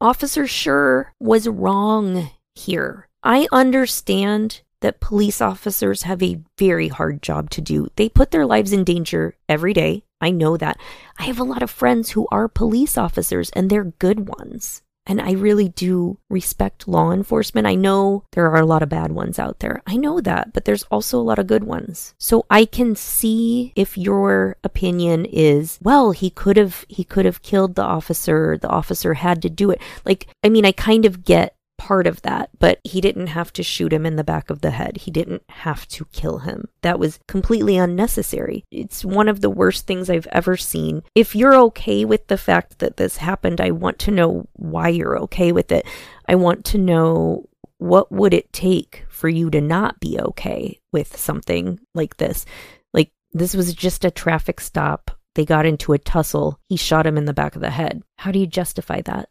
Officer 0.00 0.46
Schurr 0.46 1.12
was 1.18 1.48
wrong 1.48 2.30
here. 2.54 3.08
I 3.24 3.48
understand 3.50 4.60
that 4.80 5.00
police 5.00 5.40
officers 5.40 6.02
have 6.04 6.22
a 6.22 6.38
very 6.56 6.86
hard 6.86 7.20
job 7.20 7.50
to 7.50 7.60
do. 7.60 7.88
They 7.96 8.08
put 8.08 8.30
their 8.30 8.46
lives 8.46 8.72
in 8.72 8.84
danger 8.84 9.34
every 9.48 9.72
day. 9.72 10.04
I 10.20 10.30
know 10.30 10.56
that. 10.56 10.78
I 11.18 11.24
have 11.24 11.40
a 11.40 11.44
lot 11.44 11.64
of 11.64 11.70
friends 11.70 12.10
who 12.10 12.28
are 12.30 12.46
police 12.46 12.96
officers 12.96 13.50
and 13.56 13.70
they're 13.70 13.92
good 13.98 14.28
ones. 14.28 14.82
And 15.08 15.20
I 15.20 15.32
really 15.32 15.70
do 15.70 16.18
respect 16.28 16.86
law 16.86 17.10
enforcement. 17.10 17.66
I 17.66 17.74
know 17.74 18.24
there 18.32 18.48
are 18.48 18.60
a 18.60 18.66
lot 18.66 18.82
of 18.82 18.90
bad 18.90 19.10
ones 19.10 19.38
out 19.38 19.60
there. 19.60 19.82
I 19.86 19.96
know 19.96 20.20
that, 20.20 20.52
but 20.52 20.66
there's 20.66 20.84
also 20.84 21.18
a 21.18 21.24
lot 21.24 21.38
of 21.38 21.46
good 21.46 21.64
ones. 21.64 22.14
So 22.18 22.44
I 22.50 22.66
can 22.66 22.94
see 22.94 23.72
if 23.74 23.96
your 23.96 24.56
opinion 24.62 25.24
is, 25.24 25.78
well, 25.82 26.12
he 26.12 26.30
could 26.30 26.58
have 26.58 26.84
he 26.88 27.04
could 27.04 27.24
have 27.24 27.42
killed 27.42 27.74
the 27.74 27.82
officer. 27.82 28.58
The 28.60 28.68
officer 28.68 29.14
had 29.14 29.42
to 29.42 29.50
do 29.50 29.70
it. 29.70 29.80
Like 30.04 30.28
I 30.44 30.50
mean, 30.50 30.66
I 30.66 30.72
kind 30.72 31.04
of 31.06 31.24
get 31.24 31.54
part 31.78 32.06
of 32.06 32.20
that, 32.22 32.50
but 32.58 32.80
he 32.84 33.00
didn't 33.00 33.28
have 33.28 33.52
to 33.54 33.62
shoot 33.62 33.92
him 33.92 34.04
in 34.04 34.16
the 34.16 34.24
back 34.24 34.50
of 34.50 34.60
the 34.60 34.72
head. 34.72 34.98
He 34.98 35.10
didn't 35.10 35.42
have 35.48 35.88
to 35.88 36.04
kill 36.06 36.38
him. 36.40 36.68
That 36.82 36.98
was 36.98 37.20
completely 37.26 37.78
unnecessary. 37.78 38.64
It's 38.70 39.04
one 39.04 39.28
of 39.28 39.40
the 39.40 39.48
worst 39.48 39.86
things 39.86 40.10
I've 40.10 40.26
ever 40.26 40.56
seen. 40.56 41.02
If 41.14 41.34
you're 41.34 41.54
okay 41.54 42.04
with 42.04 42.26
the 42.26 42.36
fact 42.36 42.80
that 42.80 42.98
this 42.98 43.16
happened, 43.16 43.60
I 43.60 43.70
want 43.70 43.98
to 44.00 44.10
know 44.10 44.48
why 44.54 44.88
you're 44.88 45.18
okay 45.20 45.52
with 45.52 45.72
it. 45.72 45.86
I 46.28 46.34
want 46.34 46.64
to 46.66 46.78
know 46.78 47.48
what 47.78 48.10
would 48.12 48.34
it 48.34 48.52
take 48.52 49.06
for 49.08 49.28
you 49.28 49.48
to 49.50 49.60
not 49.60 50.00
be 50.00 50.18
okay 50.20 50.80
with 50.92 51.16
something 51.16 51.80
like 51.94 52.16
this? 52.16 52.44
Like 52.92 53.12
this 53.32 53.54
was 53.54 53.72
just 53.72 54.04
a 54.04 54.10
traffic 54.10 54.60
stop. 54.60 55.12
They 55.34 55.44
got 55.44 55.66
into 55.66 55.92
a 55.92 55.98
tussle. 55.98 56.58
He 56.68 56.76
shot 56.76 57.06
him 57.06 57.16
in 57.16 57.24
the 57.24 57.32
back 57.32 57.54
of 57.54 57.62
the 57.62 57.70
head. 57.70 58.02
How 58.16 58.32
do 58.32 58.40
you 58.40 58.46
justify 58.46 59.00
that? 59.02 59.28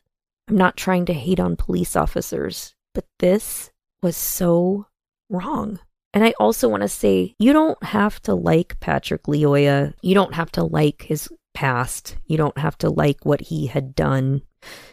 I'm 0.48 0.58
not 0.58 0.78
trying 0.78 1.06
to 1.06 1.14
hate 1.14 1.40
on 1.40 1.56
police 1.56 1.96
officers, 1.96 2.74
but 2.94 3.06
this 3.20 3.72
was 4.02 4.16
so 4.16 4.88
wrong. 5.30 5.80
And 6.14 6.24
I 6.24 6.34
also 6.40 6.70
want 6.70 6.82
to 6.82 6.88
say 6.88 7.36
you 7.38 7.54
don't 7.54 7.82
have 7.84 8.22
to 8.24 8.34
like 8.34 8.80
Patrick 8.80 9.24
Lyoya. 9.24 9.94
You 10.02 10.16
don't 10.16 10.34
have 10.34 10.52
to 10.54 10.64
like 10.64 11.04
his 11.04 11.30
past. 11.54 12.18
You 12.26 12.38
don't 12.38 12.58
have 12.58 12.78
to 12.80 12.90
like 12.90 13.26
what 13.26 13.42
he 13.42 13.68
had 13.68 13.94
done. 13.94 14.42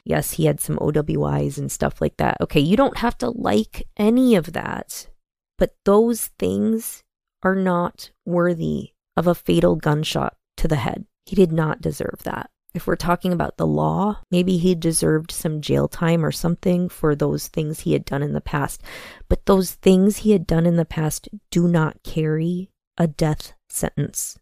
Yes, 0.04 0.32
he 0.32 0.46
had 0.46 0.60
some 0.60 0.76
OWIs 0.78 1.56
and 1.56 1.70
stuff 1.70 2.00
like 2.00 2.16
that. 2.16 2.36
Okay, 2.40 2.60
you 2.60 2.76
don't 2.76 2.98
have 2.98 3.16
to 3.18 3.30
like 3.30 3.86
any 3.96 4.34
of 4.34 4.52
that. 4.52 5.08
But 5.56 5.76
those 5.84 6.26
things 6.38 7.02
are 7.42 7.54
not 7.54 8.10
worthy 8.26 8.90
of 9.16 9.26
a 9.26 9.34
fatal 9.34 9.76
gunshot 9.76 10.36
to 10.56 10.68
the 10.68 10.76
head. 10.76 11.06
He 11.26 11.36
did 11.36 11.52
not 11.52 11.80
deserve 11.80 12.20
that. 12.24 12.50
If 12.74 12.88
we're 12.88 12.96
talking 12.96 13.32
about 13.32 13.56
the 13.56 13.68
law, 13.68 14.18
maybe 14.32 14.56
he 14.56 14.74
deserved 14.74 15.30
some 15.30 15.60
jail 15.60 15.86
time 15.86 16.24
or 16.24 16.32
something 16.32 16.88
for 16.88 17.14
those 17.14 17.46
things 17.46 17.80
he 17.80 17.92
had 17.92 18.04
done 18.04 18.22
in 18.22 18.32
the 18.32 18.40
past. 18.40 18.82
But 19.28 19.46
those 19.46 19.74
things 19.74 20.18
he 20.18 20.32
had 20.32 20.44
done 20.44 20.66
in 20.66 20.74
the 20.74 20.84
past 20.84 21.28
do 21.50 21.68
not 21.68 22.02
carry 22.02 22.70
a 22.98 23.06
death 23.06 23.52
sentence. 23.68 24.38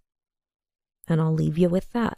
And 1.06 1.20
I'll 1.20 1.34
leave 1.34 1.58
you 1.58 1.68
with 1.68 1.92
that. 1.92 2.16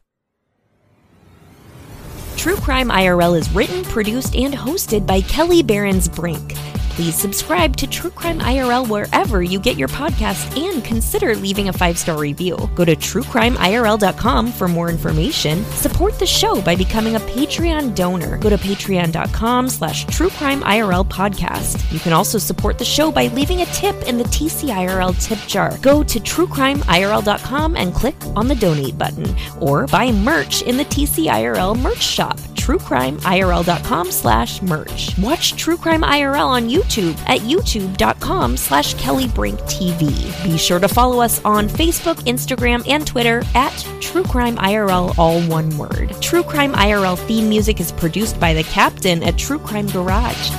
True 2.44 2.56
Crime 2.56 2.90
IRL 2.90 3.38
is 3.38 3.50
written, 3.52 3.82
produced, 3.84 4.36
and 4.36 4.52
hosted 4.52 5.06
by 5.06 5.22
Kelly 5.22 5.62
Barons 5.62 6.10
Brink. 6.10 6.54
Please 6.94 7.16
subscribe 7.16 7.74
to 7.78 7.88
True 7.88 8.10
Crime 8.10 8.38
IRL 8.38 8.88
wherever 8.88 9.42
you 9.42 9.58
get 9.58 9.76
your 9.76 9.88
podcasts 9.88 10.56
and 10.56 10.84
consider 10.84 11.34
leaving 11.34 11.68
a 11.68 11.72
five 11.72 11.98
star 11.98 12.16
review. 12.16 12.56
Go 12.76 12.84
to 12.84 12.94
truecrimeirl.com 12.94 14.52
for 14.52 14.68
more 14.68 14.90
information. 14.90 15.64
Support 15.64 16.20
the 16.20 16.26
show 16.26 16.62
by 16.62 16.76
becoming 16.76 17.16
a 17.16 17.20
Patreon 17.20 17.96
donor. 17.96 18.38
Go 18.38 18.48
to 18.48 18.56
patreon.com 18.56 19.68
slash 19.68 20.06
truecrimeirl 20.06 21.08
podcast. 21.08 21.92
You 21.92 21.98
can 21.98 22.12
also 22.12 22.38
support 22.38 22.78
the 22.78 22.84
show 22.84 23.10
by 23.10 23.26
leaving 23.26 23.62
a 23.62 23.66
tip 23.66 23.96
in 24.06 24.16
the 24.16 24.24
TCIRL 24.24 25.20
tip 25.20 25.40
jar. 25.48 25.76
Go 25.78 26.04
to 26.04 26.20
truecrimeirl.com 26.20 27.76
and 27.76 27.92
click 27.92 28.14
on 28.36 28.46
the 28.46 28.54
donate 28.54 28.96
button 28.96 29.34
or 29.60 29.88
buy 29.88 30.12
merch 30.12 30.62
in 30.62 30.76
the 30.76 30.84
TCIRL 30.84 31.76
merch 31.80 32.02
shop 32.34 32.54
truecrimeirl.com 32.54 34.10
slash 34.10 34.62
merch. 34.62 35.18
Watch 35.18 35.54
True 35.56 35.76
Crime 35.76 36.02
IRL 36.02 36.46
on 36.46 36.68
YouTube 36.68 37.18
at 37.26 37.40
youtube.com 37.40 38.56
slash 38.56 38.94
kellybrinktv. 38.94 40.44
Be 40.44 40.58
sure 40.58 40.78
to 40.78 40.88
follow 40.88 41.20
us 41.20 41.44
on 41.44 41.68
Facebook, 41.68 42.16
Instagram, 42.24 42.86
and 42.88 43.06
Twitter 43.06 43.42
at 43.54 43.72
True 44.00 44.24
Crime 44.24 44.56
IRL, 44.56 45.16
all 45.18 45.42
one 45.42 45.76
word. 45.76 46.14
True 46.20 46.42
Crime 46.42 46.72
IRL 46.72 47.18
theme 47.18 47.48
music 47.48 47.80
is 47.80 47.92
produced 47.92 48.40
by 48.40 48.54
The 48.54 48.64
Captain 48.64 49.22
at 49.22 49.36
True 49.36 49.58
Crime 49.58 49.88
Garage. 49.88 50.50